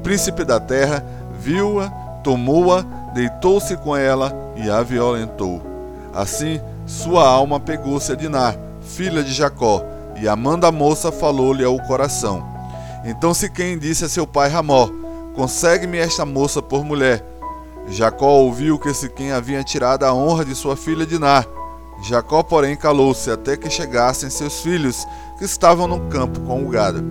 príncipe 0.02 0.44
da 0.44 0.60
terra, 0.60 1.02
viu-a, 1.40 2.01
tomou-a, 2.22 2.82
deitou-se 3.14 3.76
com 3.76 3.96
ela 3.96 4.32
e 4.56 4.70
a 4.70 4.82
violentou. 4.82 5.62
Assim, 6.14 6.60
sua 6.86 7.26
alma 7.26 7.58
pegou-se 7.58 8.12
a 8.12 8.14
Diná, 8.14 8.54
filha 8.80 9.22
de 9.22 9.32
Jacó, 9.32 9.82
e 10.20 10.28
amando 10.28 10.66
a 10.66 10.72
moça 10.72 11.10
falou-lhe 11.10 11.64
ao 11.64 11.78
coração. 11.80 12.44
Então 13.04 13.34
Siquém 13.34 13.78
disse 13.78 14.04
a 14.04 14.08
seu 14.08 14.26
pai 14.26 14.48
Ramó: 14.48 14.88
Consegue-me 15.34 15.98
esta 15.98 16.24
moça 16.24 16.60
por 16.60 16.84
mulher. 16.84 17.24
Jacó 17.88 18.28
ouviu 18.38 18.78
que 18.78 18.92
Siquém 18.94 19.32
havia 19.32 19.64
tirado 19.64 20.04
a 20.04 20.14
honra 20.14 20.44
de 20.44 20.54
sua 20.54 20.76
filha 20.76 21.06
Diná. 21.06 21.44
Jacó, 22.02 22.42
porém, 22.42 22.76
calou-se 22.76 23.30
até 23.30 23.56
que 23.56 23.70
chegassem 23.70 24.28
seus 24.28 24.60
filhos, 24.60 25.06
que 25.38 25.44
estavam 25.44 25.86
no 25.86 26.00
campo 26.08 26.40
com 26.40 26.64
o 26.64 26.68
gado. 26.68 27.02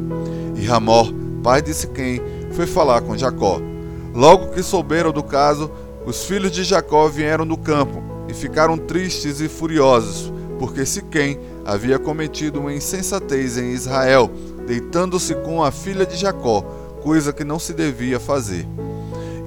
E 0.55 0.65
Ramó, 0.65 1.05
pai 1.41 1.61
de 1.61 1.73
Siquém, 1.73 2.21
foi 2.51 2.67
falar 2.67 3.01
com 3.01 3.17
Jacó. 3.17 3.70
Logo 4.13 4.49
que 4.49 4.61
souberam 4.61 5.11
do 5.11 5.23
caso, 5.23 5.71
os 6.05 6.25
filhos 6.25 6.51
de 6.51 6.63
Jacó 6.63 7.07
vieram 7.07 7.45
do 7.45 7.57
campo 7.57 8.01
e 8.27 8.33
ficaram 8.33 8.77
tristes 8.77 9.39
e 9.39 9.47
furiosos, 9.47 10.31
porque 10.59 10.85
Siquém 10.85 11.39
havia 11.65 11.97
cometido 11.99 12.59
uma 12.59 12.73
insensatez 12.73 13.57
em 13.57 13.71
Israel, 13.71 14.29
deitando-se 14.65 15.35
com 15.35 15.63
a 15.63 15.71
filha 15.71 16.05
de 16.05 16.15
Jacó, 16.15 16.61
coisa 17.01 17.31
que 17.31 17.43
não 17.43 17.59
se 17.59 17.73
devia 17.73 18.19
fazer. 18.19 18.67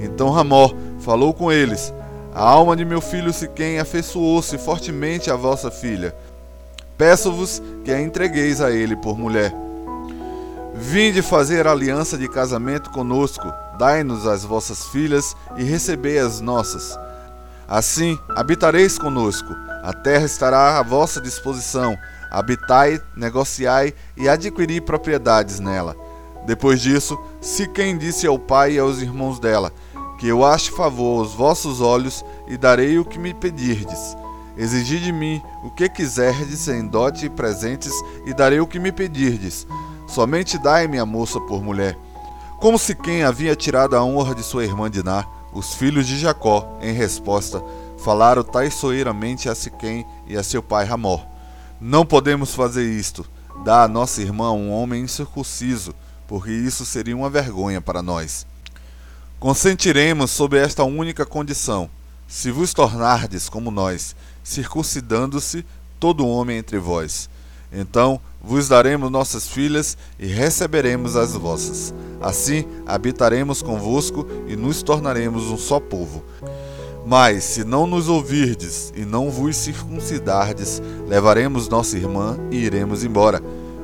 Então 0.01 0.31
Ramó 0.31 0.71
falou 1.01 1.33
com 1.35 1.51
eles: 1.51 1.93
A 2.35 2.43
alma 2.43 2.77
de 2.77 2.85
meu 2.85 3.01
filho 3.01 3.33
Siquém 3.33 3.79
afeiçoou-se 3.79 4.57
fortemente 4.59 5.31
à 5.31 5.37
vossa 5.37 5.71
filha. 5.71 6.15
Peço-vos 6.97 7.63
que 7.85 7.91
a 7.91 8.01
entregueis 8.01 8.61
a 8.61 8.71
ele 8.71 8.97
por 8.97 9.19
mulher. 9.19 9.53
Vinde 10.75 11.23
fazer 11.23 11.67
aliança 11.67 12.19
de 12.19 12.29
casamento 12.29 12.91
conosco, 12.91 13.47
dai-nos 13.79 14.27
as 14.27 14.45
vossas 14.45 14.87
filhas 14.87 15.37
e 15.57 15.65
recebei 15.65 16.19
as 16.19 16.41
nossas. 16.41 16.99
Assim 17.69 18.19
habitareis 18.37 18.99
conosco, 18.99 19.49
a 19.83 19.93
terra 19.93 20.25
estará 20.25 20.79
à 20.79 20.83
vossa 20.83 21.21
disposição. 21.21 21.97
Habitai, 22.31 23.01
negociai 23.17 23.95
e 24.17 24.29
adquiri 24.29 24.81
propriedades 24.81 25.61
nela. 25.61 25.97
Depois 26.47 26.81
disso, 26.81 27.19
Siquém 27.45 27.99
disse 27.99 28.27
ao 28.27 28.39
pai 28.39 28.73
e 28.73 28.79
aos 28.79 29.03
irmãos 29.03 29.39
dela: 29.39 29.71
Que 30.19 30.27
eu 30.27 30.43
ache 30.43 30.71
favor 30.71 31.21
aos 31.21 31.35
vossos 31.35 31.83
olhos 31.83 32.25
e 32.49 32.57
darei 32.57 32.99
o 32.99 33.05
que 33.05 33.19
me 33.19 33.35
pedirdes. 33.35 34.17
Exigi 34.57 34.99
de 34.99 35.13
mim 35.13 35.43
o 35.63 35.71
que 35.71 35.91
quiserdes 35.91 36.67
em 36.69 36.87
dote 36.87 37.27
e 37.27 37.31
presentes, 37.31 37.93
e 38.25 38.33
darei 38.33 38.61
o 38.61 38.67
que 38.67 38.79
me 38.79 38.91
pedirdes. 38.91 39.67
Somente 40.07 40.57
dai-me 40.57 40.99
a 40.99 41.05
moça 41.05 41.39
por 41.39 41.63
mulher. 41.63 41.99
Como 42.65 42.79
Siquém 42.79 43.25
havia 43.25 43.55
tirado 43.55 43.95
a 43.95 44.03
honra 44.03 44.35
de 44.35 44.43
sua 44.43 44.65
irmã 44.65 44.91
Diná, 44.91 45.27
os 45.53 45.75
filhos 45.75 46.07
de 46.07 46.19
Jacó, 46.19 46.79
em 46.81 46.95
resposta, 46.95 47.63
falaram 47.99 48.43
traiçoeiramente 48.43 49.51
a 49.51 49.55
Siquém 49.55 50.07
e 50.27 50.35
a 50.35 50.43
seu 50.43 50.63
pai 50.63 50.87
Ramor. 50.87 51.27
Não 51.79 52.07
podemos 52.07 52.55
fazer 52.55 52.91
isto. 52.91 53.23
Dá 53.63 53.83
a 53.83 53.87
nossa 53.87 54.23
irmã 54.23 54.51
um 54.53 54.73
homem 54.73 55.03
incircunciso, 55.03 55.95
porque 56.27 56.53
isso 56.53 56.87
seria 56.87 57.15
uma 57.15 57.29
vergonha 57.29 57.83
para 57.83 58.01
nós. 58.01 58.47
Consentiremos 59.39 60.31
sob 60.31 60.57
esta 60.57 60.85
única 60.85 61.27
condição: 61.27 61.91
se 62.27 62.51
vos 62.51 62.73
tornardes 62.73 63.47
como 63.47 63.71
nós, 63.71 64.17
circuncidando-se 64.43 65.67
todo 66.01 66.27
homem 66.27 66.57
entre 66.57 66.79
vós. 66.79 67.29
Então 67.71 68.19
vos 68.47 68.69
daremos 68.69 69.11
nossas 69.11 69.49
filhas 69.49 69.97
e 70.19 70.27
receberemos 70.27 71.17
as 71.17 71.33
vossas. 71.33 71.95
Assim 72.21 72.65
habitaremos 72.87 73.63
convosco 73.63 74.27
e 74.47 74.55
nos 74.55 74.83
tornaremos 74.83 75.51
um 75.51 75.57
só 75.57 75.81
povo. 75.81 76.23
Mas, 77.07 77.45
se 77.45 77.65
não 77.65 77.87
nos 77.87 78.09
ouvirdes 78.09 78.93
e 78.97 79.05
não 79.05 79.31
vos 79.31 79.57
circuncidardes, 79.57 80.83
levaremos 81.07 81.69
nossa 81.69 81.97
irmã 81.97 82.39
e 82.51 82.57
iremos 82.57 83.05
embora. 83.05 83.43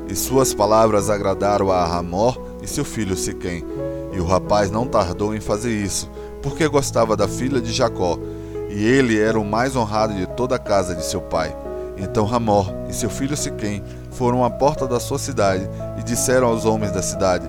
E 0.09 0.17
suas 0.17 0.53
palavras 0.55 1.09
agradaram 1.09 1.71
a 1.71 1.87
Ramor 1.87 2.39
e 2.63 2.67
seu 2.67 2.85
filho 2.85 3.17
Siquém. 3.17 3.65
E 4.13 4.19
o 4.19 4.25
rapaz 4.25 4.71
não 4.71 4.87
tardou 4.87 5.35
em 5.35 5.41
fazer 5.41 5.73
isso, 5.73 6.11
porque 6.43 6.67
gostava 6.67 7.17
da 7.17 7.29
filha 7.29 7.61
de 7.61 7.73
Jacó, 7.73 8.19
e 8.69 8.85
ele 8.85 9.19
era 9.19 9.39
o 9.39 9.45
mais 9.45 9.77
honrado 9.77 10.15
de 10.15 10.27
toda 10.27 10.57
a 10.57 10.59
casa 10.59 10.95
de 10.95 11.05
seu 11.05 11.21
pai. 11.21 11.55
Então 11.97 12.25
Ramor 12.25 12.73
e 12.89 12.95
seu 12.95 13.11
filho 13.11 13.37
Siquém 13.37 13.83
foram 14.21 14.45
à 14.45 14.51
porta 14.51 14.87
da 14.87 15.01
sua 15.01 15.19
cidade 15.19 15.67
e 15.99 16.03
disseram 16.03 16.49
aos 16.49 16.67
homens 16.67 16.93
da 16.93 17.01
cidade: 17.01 17.49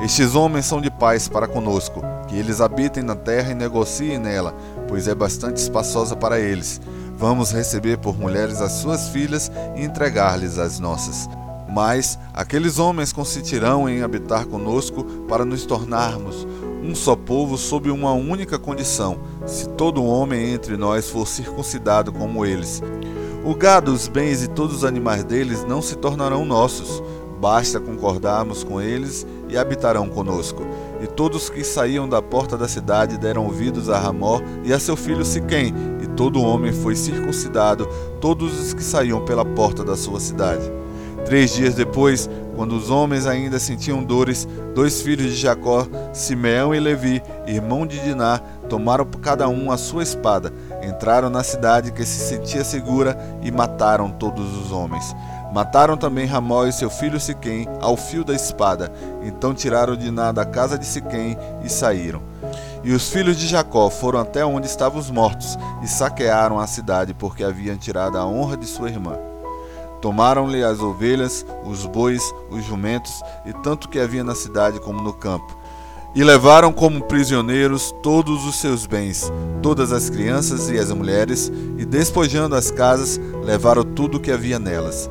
Estes 0.00 0.36
homens 0.36 0.64
são 0.64 0.80
de 0.80 0.92
paz 0.92 1.26
para 1.26 1.48
conosco, 1.48 2.00
que 2.28 2.36
eles 2.36 2.60
habitem 2.60 3.02
na 3.02 3.16
terra 3.16 3.50
e 3.50 3.54
negociem 3.54 4.16
nela, 4.16 4.54
pois 4.86 5.08
é 5.08 5.14
bastante 5.14 5.56
espaçosa 5.56 6.14
para 6.14 6.38
eles. 6.38 6.80
Vamos 7.16 7.50
receber 7.50 7.98
por 7.98 8.16
mulheres 8.16 8.60
as 8.60 8.70
suas 8.74 9.08
filhas 9.08 9.50
e 9.74 9.82
entregar-lhes 9.82 10.56
as 10.56 10.78
nossas. 10.78 11.28
Mas 11.68 12.16
aqueles 12.32 12.78
homens 12.78 13.12
consentirão 13.12 13.88
em 13.88 14.04
habitar 14.04 14.46
conosco 14.46 15.02
para 15.28 15.44
nos 15.44 15.66
tornarmos 15.66 16.46
um 16.80 16.94
só 16.94 17.16
povo 17.16 17.58
sob 17.58 17.90
uma 17.90 18.12
única 18.12 18.56
condição: 18.56 19.18
se 19.44 19.68
todo 19.70 20.04
homem 20.04 20.52
entre 20.54 20.76
nós 20.76 21.10
for 21.10 21.26
circuncidado 21.26 22.12
como 22.12 22.46
eles. 22.46 22.80
O 23.44 23.54
gado, 23.54 23.92
os 23.92 24.08
bens 24.08 24.42
e 24.42 24.48
todos 24.48 24.76
os 24.76 24.84
animais 24.84 25.22
deles 25.24 25.64
não 25.64 25.80
se 25.80 25.96
tornarão 25.96 26.44
nossos, 26.44 27.02
basta 27.40 27.78
concordarmos 27.78 28.64
com 28.64 28.80
eles 28.80 29.26
e 29.48 29.56
habitarão 29.56 30.08
conosco. 30.08 30.66
E 31.00 31.06
todos 31.06 31.48
que 31.48 31.62
saíam 31.62 32.08
da 32.08 32.20
porta 32.20 32.58
da 32.58 32.66
cidade 32.66 33.16
deram 33.16 33.44
ouvidos 33.44 33.88
a 33.88 33.98
Ramó 33.98 34.40
e 34.64 34.72
a 34.72 34.78
seu 34.78 34.96
filho 34.96 35.24
Siquém, 35.24 35.72
e 36.02 36.06
todo 36.08 36.42
homem 36.42 36.72
foi 36.72 36.96
circuncidado, 36.96 37.88
todos 38.20 38.58
os 38.60 38.74
que 38.74 38.82
saíam 38.82 39.24
pela 39.24 39.44
porta 39.44 39.84
da 39.84 39.96
sua 39.96 40.18
cidade. 40.18 40.70
Três 41.24 41.54
dias 41.54 41.74
depois, 41.74 42.28
quando 42.56 42.74
os 42.74 42.90
homens 42.90 43.26
ainda 43.26 43.58
sentiam 43.58 44.02
dores, 44.02 44.48
dois 44.74 45.00
filhos 45.00 45.32
de 45.32 45.36
Jacó, 45.36 45.86
Simeão 46.12 46.74
e 46.74 46.80
Levi, 46.80 47.22
irmão 47.46 47.86
de 47.86 48.00
Diná, 48.00 48.40
tomaram 48.68 49.06
cada 49.22 49.48
um 49.48 49.70
a 49.70 49.76
sua 49.76 50.02
espada, 50.02 50.52
entraram 50.88 51.30
na 51.30 51.42
cidade 51.42 51.92
que 51.92 52.04
se 52.04 52.28
sentia 52.28 52.64
segura 52.64 53.18
e 53.42 53.50
mataram 53.50 54.10
todos 54.10 54.56
os 54.56 54.72
homens. 54.72 55.14
Mataram 55.52 55.96
também 55.96 56.26
Ramó 56.26 56.66
e 56.66 56.72
seu 56.72 56.90
filho 56.90 57.18
Siquém 57.18 57.66
ao 57.80 57.96
fio 57.96 58.24
da 58.24 58.34
espada. 58.34 58.92
Então 59.22 59.54
tiraram 59.54 59.96
Diná 59.96 60.30
da 60.32 60.44
casa 60.44 60.78
de 60.78 60.84
Siquém 60.84 61.36
e 61.64 61.68
saíram. 61.68 62.22
E 62.84 62.92
os 62.92 63.10
filhos 63.10 63.36
de 63.36 63.46
Jacó 63.46 63.90
foram 63.90 64.20
até 64.20 64.44
onde 64.44 64.66
estavam 64.66 64.98
os 64.98 65.10
mortos 65.10 65.58
e 65.82 65.88
saquearam 65.88 66.60
a 66.60 66.66
cidade, 66.66 67.12
porque 67.12 67.42
haviam 67.42 67.76
tirado 67.76 68.16
a 68.16 68.26
honra 68.26 68.56
de 68.56 68.66
sua 68.66 68.88
irmã. 68.88 69.16
Tomaram-lhe 70.00 70.62
as 70.62 70.78
ovelhas, 70.78 71.44
os 71.64 71.84
bois, 71.84 72.22
os 72.50 72.64
jumentos 72.64 73.20
e 73.44 73.52
tanto 73.52 73.88
que 73.88 73.98
havia 73.98 74.22
na 74.22 74.34
cidade 74.34 74.78
como 74.78 75.02
no 75.02 75.12
campo. 75.12 75.57
E 76.14 76.24
levaram 76.24 76.72
como 76.72 77.04
prisioneiros 77.04 77.94
todos 78.02 78.44
os 78.46 78.56
seus 78.56 78.86
bens, 78.86 79.30
todas 79.62 79.92
as 79.92 80.08
crianças 80.08 80.68
e 80.70 80.78
as 80.78 80.90
mulheres, 80.90 81.52
e 81.76 81.84
despojando 81.84 82.54
as 82.54 82.70
casas, 82.70 83.20
levaram 83.44 83.84
tudo 83.84 84.16
o 84.16 84.20
que 84.20 84.32
havia 84.32 84.58
nelas. 84.58 85.08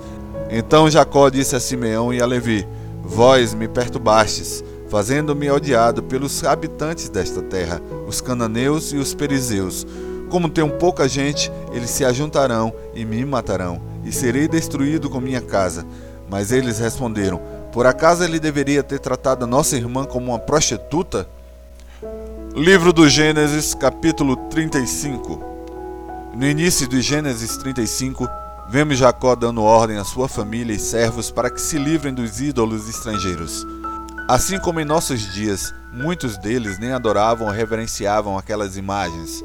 Então 0.49 0.89
Jacó 0.89 1.29
disse 1.29 1.55
a 1.55 1.59
Simeão 1.59 2.13
e 2.13 2.21
a 2.21 2.25
Levi: 2.25 2.67
Vós 3.03 3.53
me 3.53 3.67
perturbastes, 3.67 4.63
fazendo-me 4.89 5.49
odiado 5.51 6.01
pelos 6.01 6.43
habitantes 6.43 7.09
desta 7.09 7.41
terra, 7.41 7.81
os 8.07 8.21
cananeus 8.21 8.91
e 8.91 8.97
os 8.97 9.13
perizeus. 9.13 9.85
Como 10.29 10.49
tenho 10.49 10.69
pouca 10.71 11.07
gente, 11.07 11.51
eles 11.71 11.89
se 11.89 12.03
ajuntarão 12.03 12.73
e 12.93 13.05
me 13.05 13.23
matarão, 13.23 13.81
e 14.03 14.11
serei 14.11 14.47
destruído 14.47 15.09
com 15.09 15.21
minha 15.21 15.41
casa. 15.41 15.85
Mas 16.29 16.51
eles 16.51 16.79
responderam: 16.79 17.41
Por 17.77 17.85
acaso 17.85 18.23
ele 18.23 18.39
deveria 18.39 18.81
ter 18.81 18.97
tratado 18.97 19.43
a 19.43 19.47
nossa 19.47 19.75
irmã 19.77 20.03
como 20.03 20.31
uma 20.31 20.39
prostituta? 20.39 21.29
Livro 22.55 22.91
do 22.91 23.07
Gênesis, 23.07 23.75
capítulo 23.75 24.35
35. 24.49 25.39
No 26.33 26.43
início 26.47 26.87
de 26.87 27.03
Gênesis 27.03 27.55
35, 27.57 28.27
vemos 28.67 28.97
Jacó 28.97 29.35
dando 29.35 29.61
ordem 29.61 29.99
à 29.99 30.03
sua 30.03 30.27
família 30.27 30.73
e 30.73 30.79
servos 30.79 31.29
para 31.29 31.51
que 31.51 31.61
se 31.61 31.77
livrem 31.77 32.15
dos 32.15 32.41
ídolos 32.41 32.89
estrangeiros. 32.89 33.63
Assim 34.27 34.57
como 34.57 34.79
em 34.79 34.83
nossos 34.83 35.31
dias, 35.31 35.71
muitos 35.93 36.35
deles 36.35 36.79
nem 36.79 36.93
adoravam 36.93 37.45
ou 37.45 37.53
reverenciavam 37.53 38.39
aquelas 38.39 38.75
imagens. 38.75 39.43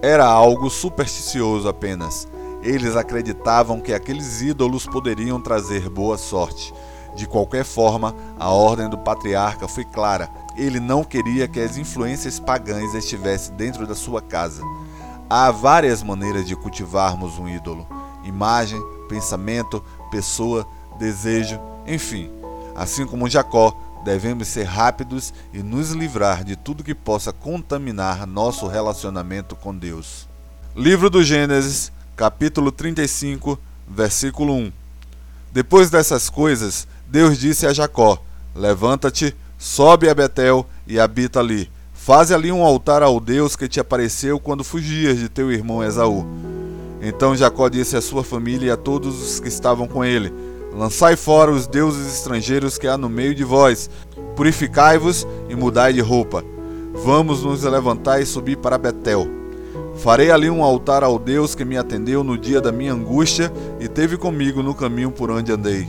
Era 0.00 0.24
algo 0.24 0.70
supersticioso 0.70 1.68
apenas. 1.68 2.26
Eles 2.62 2.96
acreditavam 2.96 3.78
que 3.78 3.92
aqueles 3.92 4.40
ídolos 4.40 4.86
poderiam 4.86 5.38
trazer 5.38 5.90
boa 5.90 6.16
sorte. 6.16 6.72
De 7.14 7.26
qualquer 7.26 7.64
forma, 7.64 8.14
a 8.38 8.50
ordem 8.50 8.88
do 8.88 8.98
patriarca 8.98 9.68
foi 9.68 9.84
clara. 9.84 10.28
Ele 10.56 10.80
não 10.80 11.04
queria 11.04 11.46
que 11.46 11.60
as 11.60 11.76
influências 11.76 12.40
pagãs 12.40 12.94
estivessem 12.94 13.54
dentro 13.54 13.86
da 13.86 13.94
sua 13.94 14.20
casa. 14.20 14.62
Há 15.30 15.50
várias 15.50 16.02
maneiras 16.02 16.46
de 16.46 16.56
cultivarmos 16.56 17.38
um 17.38 17.48
ídolo: 17.48 17.86
imagem, 18.24 18.82
pensamento, 19.08 19.82
pessoa, 20.10 20.66
desejo, 20.98 21.58
enfim. 21.86 22.30
Assim 22.74 23.06
como 23.06 23.28
Jacó, 23.28 23.76
devemos 24.04 24.48
ser 24.48 24.64
rápidos 24.64 25.32
e 25.52 25.62
nos 25.62 25.92
livrar 25.92 26.44
de 26.44 26.56
tudo 26.56 26.84
que 26.84 26.94
possa 26.94 27.32
contaminar 27.32 28.26
nosso 28.26 28.66
relacionamento 28.66 29.56
com 29.56 29.74
Deus. 29.74 30.28
Livro 30.76 31.08
do 31.08 31.22
Gênesis, 31.22 31.90
capítulo 32.16 32.70
35, 32.70 33.58
versículo 33.88 34.54
1. 34.54 34.72
Depois 35.52 35.88
dessas 35.88 36.28
coisas, 36.28 36.86
Deus 37.06 37.38
disse 37.38 37.66
a 37.66 37.72
Jacó: 37.72 38.18
Levanta-te, 38.54 39.34
sobe 39.58 40.08
a 40.08 40.14
Betel 40.14 40.66
e 40.86 40.98
habita 40.98 41.40
ali. 41.40 41.70
Faze 41.92 42.34
ali 42.34 42.52
um 42.52 42.62
altar 42.62 43.02
ao 43.02 43.18
Deus 43.18 43.56
que 43.56 43.68
te 43.68 43.80
apareceu 43.80 44.38
quando 44.38 44.62
fugias 44.62 45.18
de 45.18 45.28
teu 45.28 45.50
irmão 45.50 45.82
Esaú. 45.82 46.26
Então 47.00 47.36
Jacó 47.36 47.68
disse 47.68 47.96
à 47.96 48.00
sua 48.00 48.22
família 48.22 48.68
e 48.68 48.70
a 48.70 48.76
todos 48.76 49.22
os 49.22 49.40
que 49.40 49.48
estavam 49.48 49.86
com 49.86 50.04
ele: 50.04 50.32
Lançai 50.72 51.16
fora 51.16 51.50
os 51.50 51.66
deuses 51.66 52.14
estrangeiros 52.14 52.78
que 52.78 52.86
há 52.86 52.98
no 52.98 53.08
meio 53.08 53.34
de 53.34 53.44
vós, 53.44 53.88
purificai-vos 54.36 55.26
e 55.48 55.54
mudai 55.54 55.92
de 55.92 56.00
roupa. 56.00 56.44
Vamos 57.04 57.42
nos 57.42 57.62
levantar 57.62 58.20
e 58.20 58.26
subir 58.26 58.56
para 58.56 58.78
Betel. 58.78 59.26
Farei 59.96 60.30
ali 60.30 60.50
um 60.50 60.62
altar 60.62 61.02
ao 61.02 61.18
Deus 61.18 61.54
que 61.54 61.64
me 61.64 61.76
atendeu 61.76 62.24
no 62.24 62.36
dia 62.36 62.60
da 62.60 62.72
minha 62.72 62.92
angústia 62.92 63.52
e 63.80 63.88
teve 63.88 64.16
comigo 64.16 64.62
no 64.62 64.74
caminho 64.74 65.10
por 65.10 65.30
onde 65.30 65.52
andei. 65.52 65.88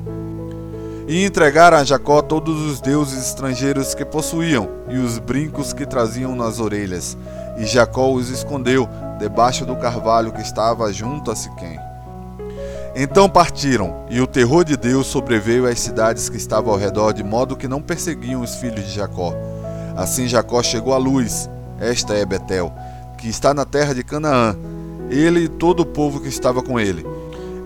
E 1.08 1.24
entregaram 1.24 1.78
a 1.78 1.84
Jacó 1.84 2.20
todos 2.22 2.60
os 2.62 2.82
deuses 2.82 3.28
estrangeiros 3.28 3.94
que 3.94 4.04
possuíam 4.04 4.68
e 4.90 4.98
os 4.98 5.20
brincos 5.20 5.72
que 5.72 5.86
traziam 5.86 6.36
nas 6.36 6.60
orelhas. 6.60 7.16
E 7.58 7.66
Jacó 7.66 8.12
os 8.12 8.30
escondeu 8.30 8.90
debaixo 9.20 9.66
do 9.66 9.76
carvalho 9.76 10.32
que 10.32 10.42
estava 10.42 10.92
junto 10.92 11.30
a 11.30 11.36
Siquém. 11.36 11.80
Então 12.96 13.30
partiram, 13.30 14.06
e 14.10 14.20
o 14.20 14.26
terror 14.26 14.64
de 14.64 14.76
Deus 14.76 15.06
sobreveio 15.06 15.68
às 15.68 15.80
cidades 15.80 16.28
que 16.28 16.38
estavam 16.38 16.72
ao 16.74 16.80
redor, 16.80 17.14
de 17.14 17.24
modo 17.24 17.56
que 17.56 17.68
não 17.68 17.82
perseguiam 17.82 18.42
os 18.42 18.56
filhos 18.56 18.86
de 18.86 18.92
Jacó. 18.92 19.34
Assim 19.96 20.28
Jacó 20.28 20.64
chegou 20.64 20.94
à 20.94 20.98
luz, 20.98 21.50
esta 21.80 22.16
é 22.16 22.26
Betel, 22.26 22.74
que 23.18 23.28
está 23.28 23.54
na 23.54 23.66
terra 23.66 23.94
de 23.94 24.04
Canaã, 24.04 24.56
ele 25.10 25.42
e 25.42 25.50
todo 25.50 25.82
o 25.82 25.86
povo 25.86 26.22
que 26.22 26.30
estava 26.30 26.64
com 26.64 26.80
ele. 26.80 27.06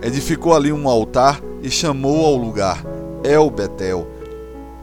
Edificou 0.02 0.54
ali 0.54 0.72
um 0.72 0.88
altar 0.88 1.40
e 1.62 1.70
chamou 1.70 2.26
ao 2.26 2.34
lugar 2.34 2.82
El 3.24 3.50
Betel, 3.50 4.06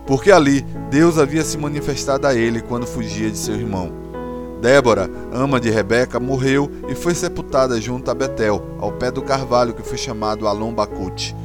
porque 0.05 0.31
ali 0.31 0.61
Deus 0.89 1.17
havia 1.17 1.43
se 1.43 1.57
manifestado 1.57 2.27
a 2.27 2.33
ele 2.33 2.61
quando 2.61 2.87
fugia 2.87 3.29
de 3.29 3.37
seu 3.37 3.55
irmão. 3.55 3.91
Débora, 4.61 5.09
ama 5.31 5.59
de 5.59 5.69
Rebeca, 5.69 6.19
morreu 6.19 6.71
e 6.89 6.95
foi 6.95 7.13
sepultada 7.13 7.79
junto 7.79 8.09
a 8.09 8.13
Betel, 8.13 8.63
ao 8.79 8.91
pé 8.91 9.11
do 9.11 9.21
carvalho 9.21 9.73
que 9.73 9.83
foi 9.83 9.97
chamado 9.97 10.47
Alon 10.47 10.73
Bacute. 10.73 11.35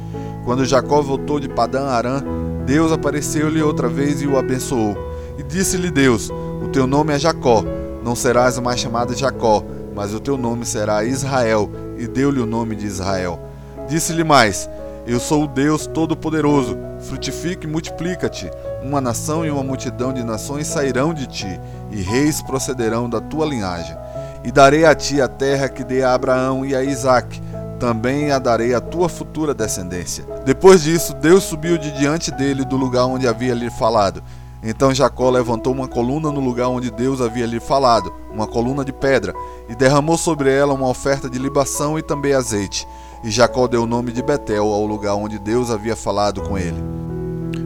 Quando 0.45 0.65
Jacó 0.65 1.01
voltou 1.01 1.39
de 1.39 1.47
Padã 1.47 1.85
Arã, 1.87 2.23
Deus 2.65 2.91
apareceu-lhe 2.91 3.61
outra 3.61 3.87
vez 3.87 4.21
e 4.21 4.27
o 4.27 4.37
abençoou. 4.37 4.97
E 5.37 5.43
disse-lhe 5.43 5.91
Deus: 5.91 6.31
O 6.63 6.69
teu 6.69 6.87
nome 6.87 7.13
é 7.13 7.19
Jacó, 7.19 7.63
não 8.03 8.15
serás 8.15 8.57
mais 8.59 8.79
chamado 8.79 9.15
Jacó, 9.15 9.63
mas 9.95 10.13
o 10.13 10.19
teu 10.19 10.37
nome 10.37 10.65
será 10.65 11.03
Israel, 11.03 11.69
e 11.97 12.07
deu-lhe 12.07 12.39
o 12.39 12.45
nome 12.45 12.75
de 12.75 12.85
Israel. 12.85 13.39
Disse-lhe 13.87 14.23
mais: 14.23 14.69
Eu 15.05 15.19
sou 15.19 15.43
o 15.43 15.47
Deus 15.47 15.85
Todo-Poderoso, 15.85 16.77
frutifica 17.01 17.67
e 17.67 17.69
multiplica-te. 17.69 18.49
Uma 18.81 19.01
nação 19.01 19.45
e 19.45 19.51
uma 19.51 19.61
multidão 19.61 20.13
de 20.13 20.23
nações 20.23 20.65
sairão 20.65 21.13
de 21.13 21.27
ti, 21.27 21.59
e 21.91 22.01
reis 22.01 22.41
procederão 22.41 23.09
da 23.09 23.19
tua 23.19 23.45
linhagem. 23.45 23.97
E 24.45 24.51
darei 24.51 24.85
a 24.85 24.95
ti 24.95 25.21
a 25.21 25.27
terra 25.27 25.67
que 25.67 25.83
dei 25.83 26.03
a 26.03 26.13
Abraão 26.13 26.65
e 26.65 26.73
a 26.73 26.81
Isaque, 26.81 27.41
também 27.81 28.31
a 28.31 28.39
darei 28.39 28.73
à 28.73 28.79
tua 28.79 29.09
futura 29.09 29.53
descendência. 29.53 30.23
Depois 30.45 30.83
disso, 30.83 31.13
Deus 31.15 31.43
subiu 31.43 31.77
de 31.77 31.91
diante 31.91 32.31
dele 32.31 32.63
do 32.63 32.77
lugar 32.77 33.05
onde 33.05 33.27
havia 33.27 33.53
lhe 33.53 33.69
falado. 33.71 34.23
Então 34.63 34.93
Jacó 34.93 35.29
levantou 35.29 35.73
uma 35.73 35.89
coluna 35.89 36.31
no 36.31 36.39
lugar 36.39 36.69
onde 36.69 36.89
Deus 36.89 37.19
havia 37.19 37.45
lhe 37.45 37.59
falado, 37.59 38.13
uma 38.31 38.47
coluna 38.47 38.85
de 38.85 38.93
pedra, 38.93 39.33
e 39.67 39.75
derramou 39.75 40.17
sobre 40.17 40.49
ela 40.49 40.73
uma 40.73 40.87
oferta 40.87 41.29
de 41.29 41.37
libação 41.37 41.99
e 41.99 42.01
também 42.01 42.33
azeite. 42.33 42.87
E 43.23 43.31
Jacó 43.31 43.67
deu 43.67 43.83
o 43.83 43.87
nome 43.87 44.11
de 44.11 44.21
Betel 44.21 44.65
ao 44.65 44.85
lugar 44.85 45.15
onde 45.15 45.39
Deus 45.39 45.71
havia 45.71 45.95
falado 45.95 46.41
com 46.41 46.57
ele. 46.57 46.77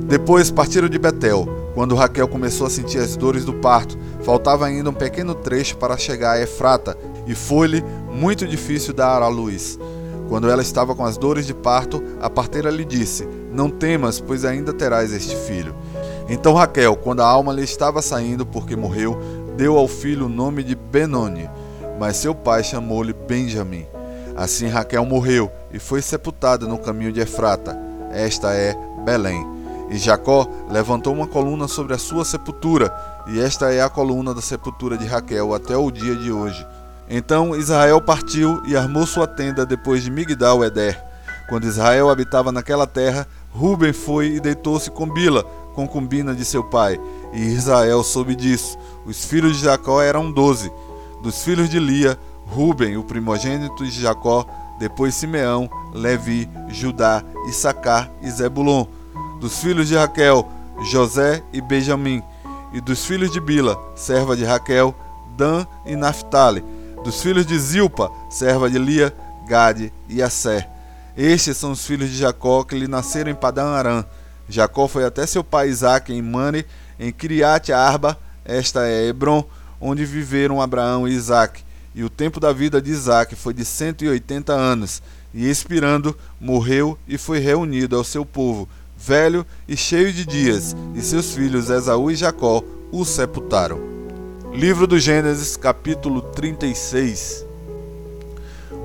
Depois 0.08 0.52
partiram 0.52 0.88
de 0.88 1.00
Betel. 1.00 1.48
Quando 1.74 1.96
Raquel 1.96 2.28
começou 2.28 2.66
a 2.66 2.70
sentir 2.70 2.98
as 3.00 3.16
dores 3.16 3.46
do 3.46 3.54
parto, 3.54 3.98
faltava 4.24 4.66
ainda 4.66 4.90
um 4.90 4.94
pequeno 4.94 5.36
trecho 5.36 5.78
para 5.78 5.98
chegar 5.98 6.32
a 6.32 6.42
Efrata, 6.42 6.98
e 7.28 7.36
foi-lhe 7.36 7.84
muito 8.12 8.48
difícil 8.48 8.94
dar 8.94 9.22
à 9.22 9.28
luz. 9.28 9.78
Quando 10.28 10.50
ela 10.50 10.62
estava 10.62 10.96
com 10.96 11.06
as 11.06 11.18
dores 11.18 11.46
de 11.46 11.54
parto, 11.54 12.04
a 12.22 12.30
parteira 12.30 12.70
lhe 12.70 12.84
disse: 12.84 13.28
Não 13.52 13.70
temas, 13.70 14.20
pois 14.20 14.44
ainda 14.46 14.74
terás 14.74 15.14
este 15.14 15.36
filho. 15.36 15.76
Então 16.30 16.54
Raquel, 16.54 16.96
quando 16.96 17.22
a 17.22 17.28
alma 17.28 17.54
lhe 17.54 17.64
estava 17.64 18.02
saindo 18.02 18.46
porque 18.46 18.76
morreu, 18.76 19.18
deu 19.56 19.78
ao 19.78 19.88
filho 19.88 20.26
o 20.26 20.30
nome 20.30 20.64
de 20.64 20.76
Benoni, 20.76 21.50
mas 22.00 22.18
seu 22.18 22.36
pai 22.36 22.64
chamou-lhe 22.64 23.14
Benjamim. 23.14 23.86
Assim 24.38 24.68
Raquel 24.68 25.04
morreu 25.04 25.52
e 25.72 25.80
foi 25.80 26.00
sepultada 26.00 26.68
no 26.68 26.78
caminho 26.78 27.12
de 27.12 27.20
Efrata. 27.20 27.76
Esta 28.12 28.54
é 28.54 28.78
Belém. 29.04 29.44
E 29.90 29.98
Jacó 29.98 30.48
levantou 30.70 31.14
uma 31.14 31.26
coluna 31.26 31.68
sobre 31.68 31.96
a 31.96 31.98
sua 31.98 32.24
sepultura, 32.24 32.94
e 33.28 33.40
esta 33.40 33.74
é 33.74 33.82
a 33.82 33.90
coluna 33.90 34.34
da 34.34 34.42
sepultura 34.42 34.98
de 34.98 35.06
Raquel 35.06 35.54
até 35.54 35.76
o 35.76 35.90
dia 35.90 36.16
de 36.16 36.32
hoje. 36.32 36.66
Então 37.10 37.56
Israel 37.56 38.00
partiu 38.00 38.62
e 38.68 38.78
armou 38.78 39.08
sua 39.08 39.26
tenda 39.26 39.66
depois 39.66 40.04
de 40.04 40.12
Migdal 40.12 40.64
Eder. 40.64 41.02
Quando 41.50 41.66
Israel 41.66 42.10
habitava 42.10 42.52
naquela 42.52 42.86
terra, 42.86 43.26
Ruben 43.52 43.94
foi 43.94 44.34
e 44.34 44.40
deitou-se 44.40 44.92
com 44.92 45.10
Bila, 45.10 45.44
concubina 45.74 46.36
de 46.36 46.44
seu 46.44 46.64
pai. 46.64 47.00
E 47.34 47.40
Israel 47.40 48.04
soube 48.04 48.36
disso. 48.36 48.78
Os 49.06 49.26
filhos 49.26 49.58
de 49.58 49.64
Jacó 49.64 50.02
eram 50.02 50.32
doze. 50.32 50.72
Dos 51.24 51.44
filhos 51.44 51.70
de 51.70 51.80
Lia, 51.80 52.20
Ruben, 52.48 52.98
o 52.98 53.04
primogênito 53.04 53.84
de 53.84 54.02
Jacó, 54.02 54.46
depois 54.80 55.16
Simeão, 55.16 55.70
Levi, 55.94 56.50
Judá, 56.70 57.24
Issacar 57.48 58.10
e 58.22 58.30
Zebulon 58.30 58.86
dos 59.40 59.60
filhos 59.60 59.88
de 59.88 59.96
Raquel, 59.96 60.48
José 60.82 61.44
e 61.54 61.62
Benjamim, 61.62 62.24
e 62.74 62.82
dos 62.82 63.06
filhos 63.06 63.32
de 63.32 63.40
Bila, 63.40 63.78
serva 63.96 64.36
de 64.36 64.44
Raquel, 64.44 64.96
Dan 65.36 65.66
e 65.86 65.96
Naphtali, 65.96 66.64
dos 67.04 67.22
filhos 67.22 67.46
de 67.46 67.58
Zilpa, 67.58 68.12
serva 68.30 68.70
de 68.70 68.78
Lia, 68.78 69.14
Gade 69.48 69.94
e 70.10 70.22
Assé. 70.22 70.68
Estes 71.16 71.58
são 71.58 71.72
os 71.72 71.86
filhos 71.86 72.10
de 72.10 72.18
Jacó 72.18 72.64
que 72.64 72.78
lhe 72.78 72.88
nasceram 72.88 73.32
em 73.32 73.36
Padã 73.36 73.68
Arã. 73.70 74.06
Jacó 74.50 74.88
foi 74.88 75.06
até 75.06 75.26
seu 75.26 75.44
pai 75.44 75.70
Isaque 75.70 76.14
em 76.14 76.22
Mane, 76.22 76.66
em 77.00 77.12
Kiriat 77.12 77.72
Arba, 77.72 78.18
esta 78.44 78.88
é 78.88 79.08
Hebron, 79.08 79.44
onde 79.80 80.06
viveram 80.06 80.62
Abraão 80.62 81.08
e 81.08 81.12
Isaque. 81.12 81.64
E 81.98 82.04
o 82.04 82.12
tempo 82.12 82.40
da 82.40 82.54
vida 82.54 82.80
de 82.80 82.92
Isaque 82.92 83.36
foi 83.36 83.56
de 83.56 83.66
cento 83.66 84.06
e 84.06 84.08
oitenta 84.08 84.54
anos. 84.54 85.02
E 85.34 85.50
expirando, 85.50 86.16
morreu 86.40 86.96
e 87.08 87.18
foi 87.18 87.40
reunido 87.40 87.98
ao 87.98 88.04
seu 88.04 88.24
povo, 88.24 88.70
velho 88.96 89.44
e 89.68 89.76
cheio 89.76 90.14
de 90.14 90.24
dias, 90.24 90.76
e 90.94 91.02
seus 91.02 91.34
filhos 91.34 91.72
Esaú 91.72 92.12
e 92.12 92.16
Jacó 92.16 92.64
o 92.92 93.04
sepultaram. 93.04 93.80
Livro 94.54 94.86
do 94.86 95.00
Gênesis, 95.00 95.58
capítulo 95.58 96.22
36. 96.22 97.44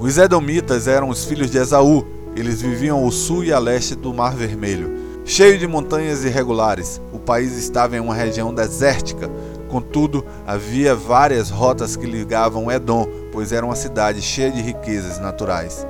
Os 0.01 0.16
Edomitas 0.16 0.88
eram 0.88 1.11
os 1.11 1.27
filhos 1.27 1.51
de 1.51 1.59
Esaú. 1.59 2.07
Eles 2.35 2.62
viviam 2.62 3.05
ao 3.05 3.11
sul 3.11 3.44
e 3.44 3.53
a 3.53 3.59
leste 3.59 3.94
do 3.94 4.14
Mar 4.14 4.35
Vermelho. 4.35 5.20
Cheio 5.27 5.59
de 5.59 5.66
montanhas 5.66 6.25
irregulares, 6.25 6.98
o 7.12 7.18
país 7.18 7.59
estava 7.59 7.94
em 7.94 8.01
uma 8.01 8.14
região 8.14 8.55
desértica. 8.55 9.31
Contudo, 9.73 10.23
havia 10.47 10.95
várias 10.95 11.49
rotas 11.49 11.97
que 11.97 12.05
ligavam 12.05 12.71
Edom, 12.71 13.09
pois 13.33 13.53
era 13.53 13.65
uma 13.65 13.75
cidade 13.75 14.21
cheia 14.21 14.51
de 14.51 14.61
riquezas 14.61 15.19
naturais. 15.19 15.87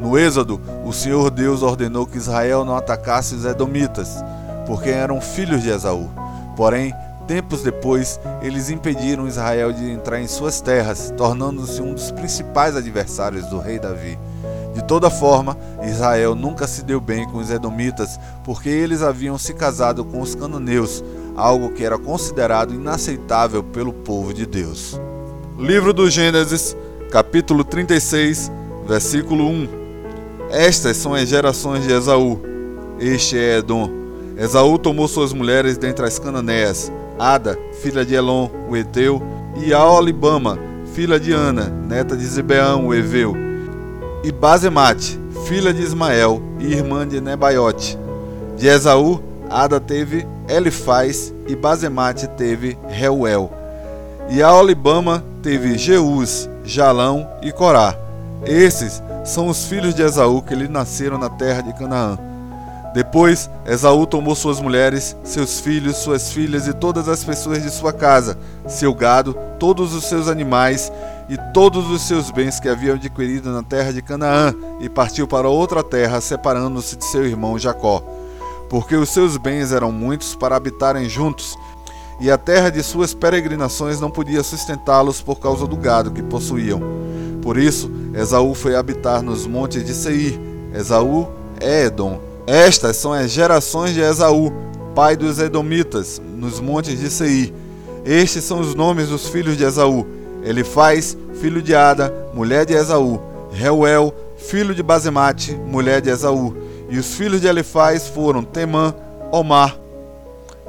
No 0.00 0.18
Êxodo, 0.18 0.58
o 0.82 0.94
Senhor 0.94 1.30
Deus 1.30 1.60
ordenou 1.60 2.06
que 2.06 2.16
Israel 2.16 2.64
não 2.64 2.74
atacasse 2.74 3.34
os 3.34 3.44
Edomitas, 3.44 4.24
porque 4.66 4.88
eram 4.88 5.20
filhos 5.20 5.62
de 5.62 5.68
Esaú. 5.68 6.08
Porém, 6.56 6.94
tempos 7.26 7.62
depois, 7.62 8.18
eles 8.40 8.70
impediram 8.70 9.28
Israel 9.28 9.74
de 9.74 9.90
entrar 9.90 10.22
em 10.22 10.26
suas 10.26 10.62
terras, 10.62 11.12
tornando-se 11.14 11.82
um 11.82 11.92
dos 11.92 12.10
principais 12.10 12.76
adversários 12.76 13.44
do 13.48 13.58
rei 13.58 13.78
Davi. 13.78 14.18
De 14.74 14.82
toda 14.84 15.10
forma, 15.10 15.54
Israel 15.82 16.34
nunca 16.34 16.66
se 16.66 16.82
deu 16.82 16.98
bem 16.98 17.28
com 17.28 17.36
os 17.36 17.50
Edomitas, 17.50 18.18
porque 18.42 18.70
eles 18.70 19.02
haviam 19.02 19.36
se 19.36 19.52
casado 19.52 20.02
com 20.02 20.18
os 20.22 20.34
cananeus, 20.34 21.04
algo 21.38 21.70
que 21.70 21.84
era 21.84 21.96
considerado 21.96 22.74
inaceitável 22.74 23.62
pelo 23.62 23.92
povo 23.92 24.34
de 24.34 24.44
Deus. 24.44 25.00
Livro 25.56 25.92
do 25.92 26.10
Gênesis, 26.10 26.76
capítulo 27.12 27.62
36, 27.62 28.50
versículo 28.86 29.46
1. 29.46 29.68
Estas 30.50 30.96
são 30.96 31.14
as 31.14 31.28
gerações 31.28 31.84
de 31.84 31.92
Esaú. 31.92 32.40
Este 32.98 33.38
é 33.38 33.58
Edom. 33.58 33.88
Esaú 34.36 34.78
tomou 34.78 35.06
suas 35.06 35.32
mulheres 35.32 35.78
dentre 35.78 36.04
as 36.04 36.18
cananéias, 36.18 36.92
Ada, 37.18 37.56
filha 37.82 38.04
de 38.04 38.14
Elon, 38.14 38.50
o 38.68 38.76
Eteu, 38.76 39.22
e 39.64 39.72
Aolibama, 39.72 40.58
filha 40.92 41.20
de 41.20 41.32
Ana, 41.32 41.66
neta 41.66 42.16
de 42.16 42.24
Zibeão, 42.24 42.88
o 42.88 42.94
Eveu, 42.94 43.36
e 44.24 44.32
Bazemate, 44.32 45.18
filha 45.46 45.72
de 45.72 45.82
Ismael 45.82 46.42
e 46.58 46.72
irmã 46.72 47.06
de 47.06 47.20
Nebaiote. 47.20 47.98
De 48.56 48.66
Esaú, 48.68 49.20
Ada 49.50 49.80
teve 49.80 50.26
Elifaz 50.48 51.32
e 51.46 51.56
Bazemate 51.56 52.26
teve 52.28 52.78
Reuel. 52.88 53.50
E 54.28 54.42
Aolibama 54.42 55.24
teve 55.42 55.78
Jeus, 55.78 56.48
Jalão 56.64 57.28
e 57.42 57.50
Corá. 57.50 57.94
Esses 58.44 59.02
são 59.24 59.48
os 59.48 59.64
filhos 59.64 59.94
de 59.94 60.02
Esaú 60.02 60.42
que 60.42 60.54
lhe 60.54 60.68
nasceram 60.68 61.18
na 61.18 61.28
terra 61.28 61.62
de 61.62 61.72
Canaã. 61.72 62.18
Depois, 62.94 63.50
Esaú 63.66 64.06
tomou 64.06 64.34
suas 64.34 64.60
mulheres, 64.60 65.16
seus 65.22 65.60
filhos, 65.60 65.96
suas 65.96 66.32
filhas 66.32 66.66
e 66.66 66.72
todas 66.72 67.08
as 67.08 67.22
pessoas 67.22 67.62
de 67.62 67.70
sua 67.70 67.92
casa, 67.92 68.38
seu 68.66 68.94
gado, 68.94 69.36
todos 69.58 69.94
os 69.94 70.04
seus 70.04 70.28
animais 70.28 70.90
e 71.28 71.36
todos 71.52 71.90
os 71.90 72.02
seus 72.02 72.30
bens 72.30 72.58
que 72.58 72.68
havia 72.68 72.94
adquirido 72.94 73.50
na 73.52 73.62
terra 73.62 73.92
de 73.92 74.00
Canaã, 74.00 74.54
e 74.80 74.88
partiu 74.88 75.28
para 75.28 75.48
outra 75.48 75.82
terra, 75.82 76.20
separando-se 76.20 76.96
de 76.96 77.04
seu 77.04 77.26
irmão 77.26 77.58
Jacó. 77.58 78.02
Porque 78.68 78.94
os 78.96 79.08
seus 79.08 79.36
bens 79.36 79.72
eram 79.72 79.90
muitos 79.90 80.34
para 80.34 80.56
habitarem 80.56 81.08
juntos, 81.08 81.56
e 82.20 82.30
a 82.30 82.36
terra 82.36 82.70
de 82.70 82.82
suas 82.82 83.14
peregrinações 83.14 84.00
não 84.00 84.10
podia 84.10 84.42
sustentá-los 84.42 85.20
por 85.20 85.38
causa 85.38 85.66
do 85.66 85.76
gado 85.76 86.10
que 86.10 86.22
possuíam. 86.22 86.82
Por 87.40 87.56
isso, 87.56 87.90
Esaú 88.12 88.54
foi 88.54 88.74
habitar 88.74 89.22
nos 89.22 89.46
montes 89.46 89.84
de 89.84 89.94
Seir. 89.94 90.38
Esaú 90.74 91.28
é 91.60 91.84
Edom. 91.84 92.20
Estas 92.46 92.96
são 92.96 93.12
as 93.12 93.30
gerações 93.30 93.94
de 93.94 94.00
Esaú, 94.00 94.52
pai 94.94 95.16
dos 95.16 95.38
Edomitas, 95.38 96.20
nos 96.36 96.60
montes 96.60 96.98
de 96.98 97.08
Seir. 97.08 97.54
Estes 98.04 98.44
são 98.44 98.60
os 98.60 98.74
nomes 98.74 99.08
dos 99.08 99.28
filhos 99.28 99.56
de 99.56 99.64
Esaú: 99.64 100.06
Elifaz, 100.42 101.16
filho 101.40 101.62
de 101.62 101.74
Ada, 101.74 102.12
mulher 102.34 102.66
de 102.66 102.74
Esaú, 102.74 103.20
Reuel, 103.52 104.12
filho 104.36 104.74
de 104.74 104.82
Bazemate, 104.82 105.54
mulher 105.54 106.00
de 106.00 106.10
Esaú. 106.10 106.67
E 106.88 106.98
os 106.98 107.14
filhos 107.14 107.40
de 107.40 107.46
Elifaz 107.46 108.08
foram 108.08 108.42
Temã, 108.42 108.94
Omar, 109.30 109.76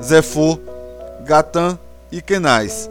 Zefô, 0.01 0.60
Gatã 1.25 1.77
e 2.12 2.21
Kenaz. 2.21 2.89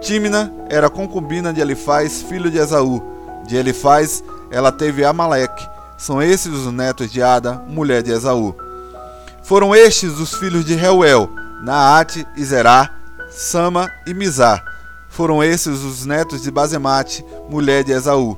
Tímina 0.00 0.52
era 0.68 0.90
concubina 0.90 1.52
de 1.52 1.60
Elifaz, 1.60 2.22
filho 2.22 2.50
de 2.50 2.58
Esaú. 2.58 3.02
De 3.46 3.56
Elifaz, 3.56 4.22
ela 4.50 4.72
teve 4.72 5.04
Amaleque. 5.04 5.66
São 5.96 6.20
esses 6.20 6.52
os 6.52 6.72
netos 6.72 7.10
de 7.10 7.22
Ada, 7.22 7.62
mulher 7.68 8.02
de 8.02 8.10
Esaú. 8.10 8.54
Foram 9.42 9.74
estes 9.74 10.18
os 10.18 10.34
filhos 10.34 10.64
de 10.64 10.74
Reuel, 10.74 11.30
Naate 11.62 12.26
e 12.36 12.44
Zerá, 12.44 12.90
Sama 13.30 13.90
e 14.06 14.14
Mizar. 14.14 14.64
Foram 15.08 15.44
esses 15.44 15.82
os 15.82 16.04
netos 16.04 16.42
de 16.42 16.50
Bazemate, 16.50 17.24
mulher 17.48 17.84
de 17.84 17.92
Esaú. 17.92 18.36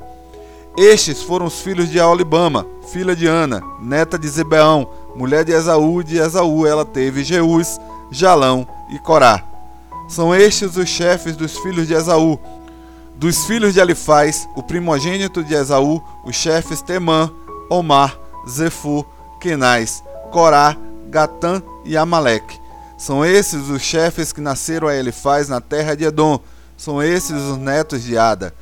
Estes 0.76 1.22
foram 1.22 1.46
os 1.46 1.60
filhos 1.62 1.88
de 1.88 1.98
Aolibama, 1.98 2.66
filha 2.92 3.16
de 3.16 3.26
Ana, 3.26 3.62
neta 3.80 4.18
de 4.18 4.28
Zebeão, 4.28 4.86
mulher 5.14 5.42
de 5.42 5.52
Esaú, 5.52 6.02
de 6.02 6.18
Esaú 6.18 6.66
ela 6.66 6.84
teve 6.84 7.24
Jeus, 7.24 7.80
Jalão 8.10 8.68
e 8.90 8.98
Corá. 8.98 9.42
São 10.06 10.34
estes 10.34 10.76
os 10.76 10.86
chefes 10.86 11.34
dos 11.34 11.56
filhos 11.56 11.86
de 11.86 11.94
Esaú, 11.94 12.38
dos 13.16 13.46
filhos 13.46 13.72
de 13.72 13.80
Elifaz, 13.80 14.46
o 14.54 14.62
primogênito 14.62 15.42
de 15.42 15.54
Esaú, 15.54 16.02
os 16.26 16.36
chefes 16.36 16.82
Temã, 16.82 17.30
Omar, 17.70 18.14
Zefu, 18.46 19.04
Kenaz, 19.40 20.04
Corá, 20.30 20.76
Gatã 21.08 21.62
e 21.86 21.96
Amaleque. 21.96 22.60
São 22.98 23.24
esses 23.24 23.70
os 23.70 23.80
chefes 23.80 24.30
que 24.30 24.42
nasceram 24.42 24.88
a 24.88 24.94
Elifaz 24.94 25.48
na 25.48 25.60
terra 25.60 25.94
de 25.94 26.04
Edom. 26.04 26.38
São 26.76 27.02
esses 27.02 27.40
os 27.42 27.56
netos 27.56 28.02
de 28.02 28.18
Ada. 28.18 28.54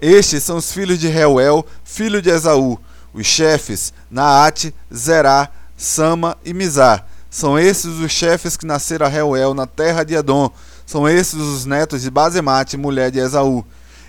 Estes 0.00 0.42
são 0.42 0.56
os 0.56 0.72
filhos 0.72 0.98
de 0.98 1.08
Reuel, 1.08 1.66
filho 1.82 2.22
de 2.22 2.30
Esaú, 2.30 2.78
os 3.12 3.26
chefes 3.26 3.92
Naate, 4.10 4.74
Zerá, 4.94 5.48
Sama 5.76 6.36
e 6.44 6.54
Mizar. 6.54 7.06
São 7.30 7.58
esses 7.58 7.98
os 7.98 8.10
chefes 8.10 8.56
que 8.56 8.64
nasceram 8.64 9.06
a 9.06 9.08
Reuel 9.08 9.54
na 9.54 9.66
terra 9.66 10.04
de 10.04 10.14
Edom. 10.14 10.50
São 10.86 11.08
esses 11.08 11.34
os 11.34 11.66
netos 11.66 12.02
de 12.02 12.10
Bazemate, 12.10 12.76
mulher 12.76 13.10
de 13.10 13.18
Esaú. 13.18 13.64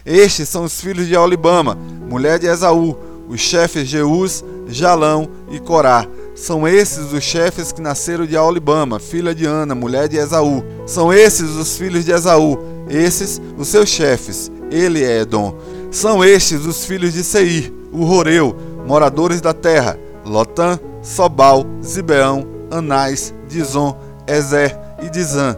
Estes 0.05 0.47
são 0.47 0.63
os 0.63 0.79
filhos 0.79 1.07
de 1.07 1.17
Olibama, 1.17 1.75
mulher 1.75 2.39
de 2.39 2.47
Esaú, 2.47 2.97
os 3.27 3.41
chefes 3.41 3.87
Jeus, 3.87 4.43
Jalão 4.67 5.29
e 5.51 5.59
Corá. 5.59 6.07
São 6.35 6.65
esses 6.65 7.11
os 7.11 7.23
chefes 7.23 7.71
que 7.73 7.81
nasceram 7.81 8.25
de 8.25 8.37
Olibama, 8.37 8.99
filha 8.99 9.35
de 9.35 9.45
Ana, 9.45 9.75
mulher 9.75 10.07
de 10.07 10.15
Esaú. 10.15 10.63
São 10.87 11.11
esses 11.11 11.49
os 11.51 11.77
filhos 11.77 12.05
de 12.05 12.11
Esaú, 12.11 12.57
esses 12.89 13.41
os 13.57 13.67
seus 13.67 13.89
chefes. 13.89 14.49
Ele 14.71 15.03
é 15.03 15.21
Edom. 15.21 15.57
São 15.91 16.23
estes 16.23 16.65
os 16.65 16.85
filhos 16.85 17.13
de 17.13 17.23
Seir, 17.23 17.73
o 17.91 18.05
Horeu, 18.05 18.55
moradores 18.85 19.41
da 19.41 19.53
terra: 19.53 19.97
Lotã, 20.23 20.79
Sobal, 21.01 21.65
Zibeão, 21.83 22.45
Anás, 22.69 23.33
Dizon, 23.47 23.97
Ezer 24.27 24.77
e 25.01 25.09
Dizan. 25.09 25.57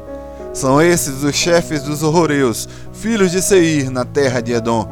São 0.54 0.82
esses 0.82 1.24
os 1.24 1.36
chefes 1.36 1.84
dos 1.84 2.02
horroreus, 2.02 2.67
filhos 2.94 3.32
de 3.32 3.41
Seir, 3.41 3.89
na 3.89 4.06
terra 4.06 4.41
de 4.41 4.54
Edom. 4.54 4.88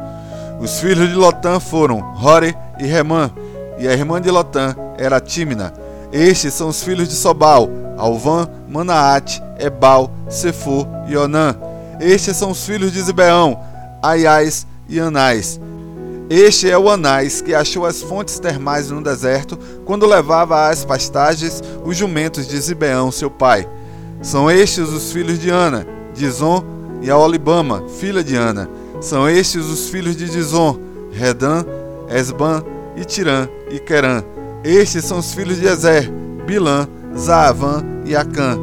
Os 0.60 0.78
filhos 0.78 1.08
de 1.08 1.14
Lotã 1.14 1.58
foram 1.58 2.00
Hore 2.22 2.54
e 2.78 2.86
Remã, 2.86 3.30
e 3.78 3.88
a 3.88 3.92
irmã 3.92 4.20
de 4.20 4.30
Lotã 4.30 4.76
era 4.98 5.20
Tímina. 5.20 5.72
Estes 6.12 6.52
são 6.52 6.68
os 6.68 6.82
filhos 6.82 7.08
de 7.08 7.14
Sobal, 7.14 7.68
Alvã, 7.96 8.46
Manaate, 8.68 9.42
Ebal, 9.58 10.10
Sefo 10.28 10.86
e 11.08 11.16
Onã. 11.16 11.56
Estes 11.98 12.36
são 12.36 12.50
os 12.50 12.64
filhos 12.64 12.92
de 12.92 13.00
Zibeão, 13.00 13.58
Aiais 14.02 14.66
e 14.90 14.98
Anais. 15.00 15.60
Este 16.28 16.70
é 16.70 16.78
o 16.78 16.88
Anais 16.88 17.40
que 17.40 17.54
achou 17.54 17.86
as 17.86 18.02
fontes 18.02 18.38
termais 18.38 18.90
no 18.90 19.02
deserto 19.02 19.58
quando 19.84 20.06
levava 20.06 20.68
às 20.68 20.84
pastagens 20.84 21.62
os 21.84 21.96
jumentos 21.96 22.46
de 22.46 22.60
Zibeão, 22.60 23.10
seu 23.10 23.30
pai. 23.30 23.68
São 24.22 24.50
estes 24.50 24.90
os 24.90 25.10
filhos 25.12 25.38
de 25.38 25.50
Ana, 25.50 25.86
Dizon 26.14 26.64
e 27.02 27.10
Aolibama, 27.10 27.84
filha 27.98 28.22
de 28.22 28.36
Ana. 28.36 28.68
São 29.00 29.28
estes 29.28 29.64
os 29.66 29.88
filhos 29.88 30.14
de 30.14 30.28
Dizon, 30.28 30.78
Redã, 31.10 31.64
Esban 32.08 32.62
e 32.96 33.04
Tirã 33.04 33.48
e 33.70 33.78
Querã. 33.78 34.22
Estes 34.62 35.04
são 35.06 35.18
os 35.18 35.32
filhos 35.32 35.58
de 35.58 35.66
Ezer, 35.66 36.10
Bilã, 36.46 36.86
Zaavã 37.16 37.82
e 38.04 38.14
Acã. 38.14 38.58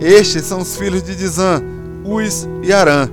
Estes 0.00 0.44
são 0.44 0.60
os 0.60 0.76
filhos 0.76 1.02
de 1.02 1.14
Dizan, 1.14 1.62
Uz 2.04 2.48
e 2.62 2.72
Arã. 2.72 3.08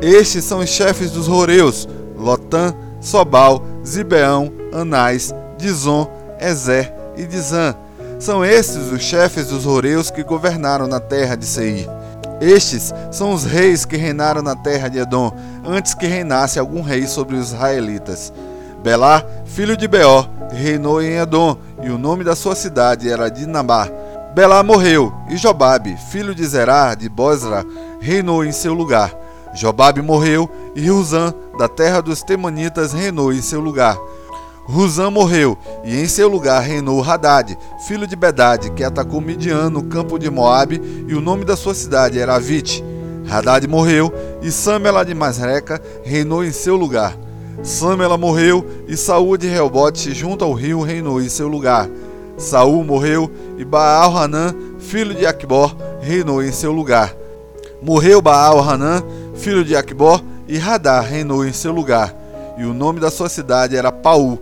Estes 0.00 0.44
são 0.44 0.60
os 0.60 0.70
chefes 0.70 1.10
dos 1.10 1.26
Roreus, 1.26 1.86
Lotã, 2.20 2.74
Sobal, 3.00 3.62
Zibeão, 3.84 4.52
Anás, 4.72 5.34
Dizon, 5.56 6.08
Ezer 6.38 6.92
e 7.16 7.26
Dizan. 7.26 7.74
São 8.18 8.44
estes 8.44 8.92
os 8.92 9.02
chefes 9.02 9.46
dos 9.46 9.64
Roreus 9.64 10.10
que 10.10 10.22
governaram 10.22 10.86
na 10.86 11.00
terra 11.00 11.34
de 11.36 11.46
Seir. 11.46 11.88
Estes 12.40 12.92
são 13.10 13.32
os 13.32 13.44
reis 13.44 13.84
que 13.84 13.96
reinaram 13.96 14.42
na 14.42 14.54
terra 14.54 14.88
de 14.88 14.98
Edom, 14.98 15.32
antes 15.64 15.94
que 15.94 16.06
reinasse 16.06 16.58
algum 16.58 16.82
rei 16.82 17.06
sobre 17.06 17.36
os 17.36 17.48
israelitas. 17.48 18.32
Belá, 18.82 19.24
filho 19.44 19.76
de 19.76 19.86
Beor, 19.86 20.28
reinou 20.50 21.02
em 21.02 21.18
Edom, 21.18 21.56
e 21.82 21.90
o 21.90 21.98
nome 21.98 22.24
da 22.24 22.34
sua 22.34 22.54
cidade 22.54 23.10
era 23.10 23.30
Dinabá. 23.30 23.88
Belá 24.34 24.62
morreu, 24.62 25.12
e 25.28 25.36
Jobabe, 25.36 25.96
filho 26.10 26.34
de 26.34 26.46
Zerá, 26.46 26.94
de 26.94 27.08
Bozra, 27.08 27.64
reinou 28.00 28.44
em 28.44 28.52
seu 28.52 28.72
lugar. 28.72 29.12
Jobabe 29.54 30.00
morreu, 30.00 30.48
e 30.74 30.88
Ruzã, 30.88 31.34
da 31.58 31.68
terra 31.68 32.00
dos 32.00 32.22
Temanitas, 32.22 32.92
reinou 32.92 33.32
em 33.32 33.42
seu 33.42 33.60
lugar. 33.60 33.98
Ruzã 34.64 35.10
morreu, 35.10 35.58
e 35.84 36.00
em 36.00 36.06
seu 36.06 36.28
lugar 36.28 36.62
reinou 36.62 37.02
Hadad, 37.02 37.58
filho 37.86 38.06
de 38.06 38.14
Bedad, 38.14 38.70
que 38.70 38.84
atacou 38.84 39.20
Midian 39.20 39.68
no 39.68 39.82
campo 39.82 40.18
de 40.18 40.30
Moabe, 40.30 40.80
e 41.08 41.14
o 41.14 41.20
nome 41.20 41.44
da 41.44 41.56
sua 41.56 41.74
cidade 41.74 42.20
era 42.20 42.36
Avite. 42.36 42.84
Hadad 43.28 43.66
morreu, 43.66 44.12
e 44.40 44.50
Samela 44.50 45.04
de 45.04 45.14
Masreca 45.14 45.82
reinou 46.04 46.44
em 46.44 46.52
seu 46.52 46.76
lugar. 46.76 47.16
Samela 47.62 48.16
morreu, 48.16 48.64
e 48.86 48.96
Saúl 48.96 49.36
de 49.36 49.48
Reobote, 49.48 50.14
junto 50.14 50.44
ao 50.44 50.52
rio, 50.52 50.82
reinou 50.82 51.20
em 51.20 51.28
seu 51.28 51.48
lugar. 51.48 51.88
Saúl 52.38 52.84
morreu, 52.84 53.30
e 53.58 53.64
Baal-Hanã, 53.64 54.54
filho 54.78 55.14
de 55.14 55.26
Aquibor, 55.26 55.74
reinou 56.00 56.42
em 56.42 56.52
seu 56.52 56.72
lugar. 56.72 57.14
Morreu 57.82 58.22
Baal-Hanã, 58.22 59.02
filho 59.40 59.64
de 59.64 59.74
Aquibor, 59.74 60.22
e 60.46 60.58
Hadar 60.58 61.04
reinou 61.04 61.44
em 61.44 61.52
seu 61.52 61.72
lugar. 61.72 62.14
E 62.58 62.64
o 62.64 62.74
nome 62.74 63.00
da 63.00 63.10
sua 63.10 63.28
cidade 63.28 63.76
era 63.76 63.90
Paú 63.90 64.38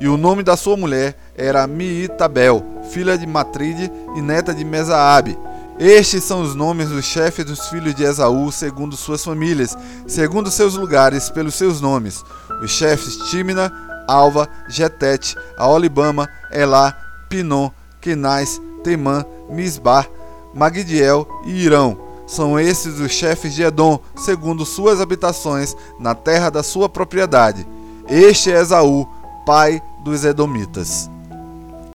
e 0.00 0.08
o 0.08 0.16
nome 0.16 0.42
da 0.42 0.56
sua 0.56 0.78
mulher 0.78 1.14
era 1.36 1.66
Miitabel, 1.66 2.64
filha 2.90 3.18
de 3.18 3.26
Matride 3.26 3.92
e 4.16 4.22
neta 4.22 4.54
de 4.54 4.64
Mesaabe. 4.64 5.38
Estes 5.78 6.24
são 6.24 6.40
os 6.40 6.54
nomes 6.54 6.88
dos 6.88 7.04
chefes 7.04 7.44
dos 7.44 7.68
filhos 7.68 7.94
de 7.94 8.02
Esaú, 8.02 8.50
segundo 8.50 8.96
suas 8.96 9.22
famílias, 9.22 9.76
segundo 10.06 10.50
seus 10.50 10.74
lugares, 10.74 11.28
pelos 11.28 11.54
seus 11.54 11.82
nomes. 11.82 12.24
Os 12.62 12.70
chefes 12.70 13.16
Timna, 13.30 13.70
Alva, 14.08 14.48
Getete, 14.70 15.36
Aolibama, 15.58 16.26
Elá, 16.50 16.96
Pinon, 17.28 17.70
Kenais, 18.00 18.58
Temã, 18.82 19.22
Misbar, 19.50 20.08
Magdiel 20.54 21.28
e 21.44 21.62
Irão. 21.62 22.09
São 22.30 22.60
esses 22.60 23.00
os 23.00 23.10
chefes 23.10 23.52
de 23.54 23.64
Edom, 23.64 23.98
segundo 24.14 24.64
suas 24.64 25.00
habitações, 25.00 25.76
na 25.98 26.14
terra 26.14 26.48
da 26.48 26.62
sua 26.62 26.88
propriedade. 26.88 27.66
Este 28.08 28.52
é 28.52 28.60
Esaú, 28.60 29.04
pai 29.44 29.82
dos 30.04 30.24
Edomitas. 30.24 31.10